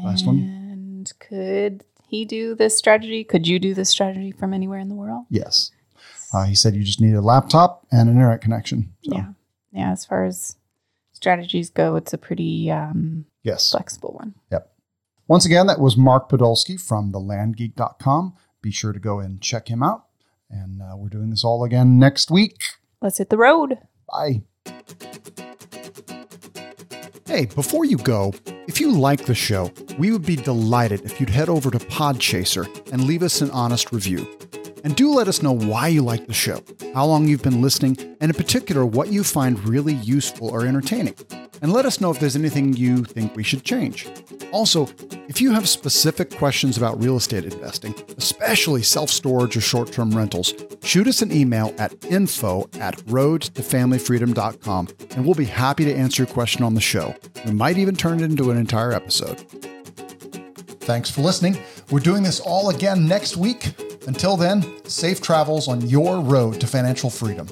Last 0.04 0.26
one. 0.26 0.38
And 0.38 1.12
could 1.20 1.84
he 2.08 2.24
do 2.24 2.54
this 2.54 2.76
strategy? 2.76 3.22
Could 3.24 3.46
you 3.46 3.58
do 3.58 3.74
this 3.74 3.88
strategy 3.90 4.32
from 4.32 4.52
anywhere 4.52 4.78
in 4.80 4.88
the 4.88 4.94
world? 4.94 5.26
Yes. 5.30 5.70
Uh, 6.32 6.44
he 6.44 6.54
said 6.54 6.74
you 6.74 6.82
just 6.82 7.00
need 7.00 7.14
a 7.14 7.20
laptop 7.20 7.86
and 7.92 8.08
an 8.08 8.16
internet 8.16 8.40
connection. 8.40 8.92
So, 9.04 9.14
Yeah, 9.14 9.26
yeah. 9.72 9.92
As 9.92 10.04
far 10.04 10.24
as 10.24 10.56
strategies 11.12 11.70
go, 11.70 11.94
it's 11.96 12.12
a 12.12 12.18
pretty 12.18 12.70
um, 12.72 13.26
Yes. 13.44 13.70
flexible 13.70 14.14
one. 14.18 14.34
Yep. 14.50 14.70
Once 15.28 15.46
again, 15.46 15.66
that 15.68 15.80
was 15.80 15.96
Mark 15.96 16.28
Podolsky 16.28 16.78
from 16.80 17.12
thelandgeek.com. 17.12 18.34
Be 18.64 18.70
sure 18.70 18.94
to 18.94 18.98
go 18.98 19.20
and 19.20 19.42
check 19.42 19.68
him 19.68 19.82
out. 19.82 20.06
And 20.48 20.80
uh, 20.80 20.96
we're 20.96 21.10
doing 21.10 21.28
this 21.28 21.44
all 21.44 21.64
again 21.64 21.98
next 21.98 22.30
week. 22.30 22.56
Let's 23.02 23.18
hit 23.18 23.28
the 23.28 23.36
road. 23.36 23.76
Bye. 24.10 24.40
Hey, 27.26 27.44
before 27.44 27.84
you 27.84 27.98
go, 27.98 28.32
if 28.66 28.80
you 28.80 28.90
like 28.90 29.26
the 29.26 29.34
show, 29.34 29.70
we 29.98 30.12
would 30.12 30.24
be 30.24 30.36
delighted 30.36 31.02
if 31.02 31.20
you'd 31.20 31.28
head 31.28 31.50
over 31.50 31.70
to 31.70 31.78
Podchaser 31.78 32.64
and 32.90 33.04
leave 33.04 33.22
us 33.22 33.42
an 33.42 33.50
honest 33.50 33.92
review. 33.92 34.26
And 34.82 34.96
do 34.96 35.12
let 35.12 35.28
us 35.28 35.42
know 35.42 35.52
why 35.52 35.88
you 35.88 36.00
like 36.00 36.26
the 36.26 36.32
show, 36.32 36.62
how 36.94 37.04
long 37.04 37.28
you've 37.28 37.42
been 37.42 37.60
listening, 37.60 37.98
and 38.22 38.30
in 38.30 38.34
particular, 38.34 38.86
what 38.86 39.12
you 39.12 39.24
find 39.24 39.62
really 39.68 39.94
useful 39.94 40.48
or 40.48 40.66
entertaining. 40.66 41.16
And 41.64 41.72
let 41.72 41.86
us 41.86 41.98
know 41.98 42.10
if 42.10 42.20
there's 42.20 42.36
anything 42.36 42.74
you 42.74 43.04
think 43.04 43.34
we 43.34 43.42
should 43.42 43.64
change. 43.64 44.06
Also, 44.52 44.86
if 45.28 45.40
you 45.40 45.52
have 45.52 45.66
specific 45.66 46.36
questions 46.36 46.76
about 46.76 47.02
real 47.02 47.16
estate 47.16 47.46
investing, 47.46 47.94
especially 48.18 48.82
self 48.82 49.08
storage 49.08 49.56
or 49.56 49.62
short 49.62 49.90
term 49.90 50.10
rentals, 50.10 50.52
shoot 50.82 51.08
us 51.08 51.22
an 51.22 51.32
email 51.32 51.74
at 51.78 51.94
info 52.04 52.68
at 52.74 52.98
roadtofamilyfreedom.com 53.06 54.88
and 55.16 55.24
we'll 55.24 55.34
be 55.34 55.46
happy 55.46 55.86
to 55.86 55.94
answer 55.94 56.24
your 56.24 56.32
question 56.34 56.62
on 56.62 56.74
the 56.74 56.82
show. 56.82 57.14
We 57.46 57.52
might 57.52 57.78
even 57.78 57.96
turn 57.96 58.20
it 58.20 58.24
into 58.24 58.50
an 58.50 58.58
entire 58.58 58.92
episode. 58.92 59.38
Thanks 60.82 61.10
for 61.10 61.22
listening. 61.22 61.56
We're 61.90 62.00
doing 62.00 62.22
this 62.22 62.40
all 62.40 62.68
again 62.68 63.08
next 63.08 63.38
week. 63.38 63.72
Until 64.06 64.36
then, 64.36 64.84
safe 64.84 65.22
travels 65.22 65.66
on 65.66 65.80
your 65.88 66.20
road 66.20 66.60
to 66.60 66.66
financial 66.66 67.08
freedom. 67.08 67.48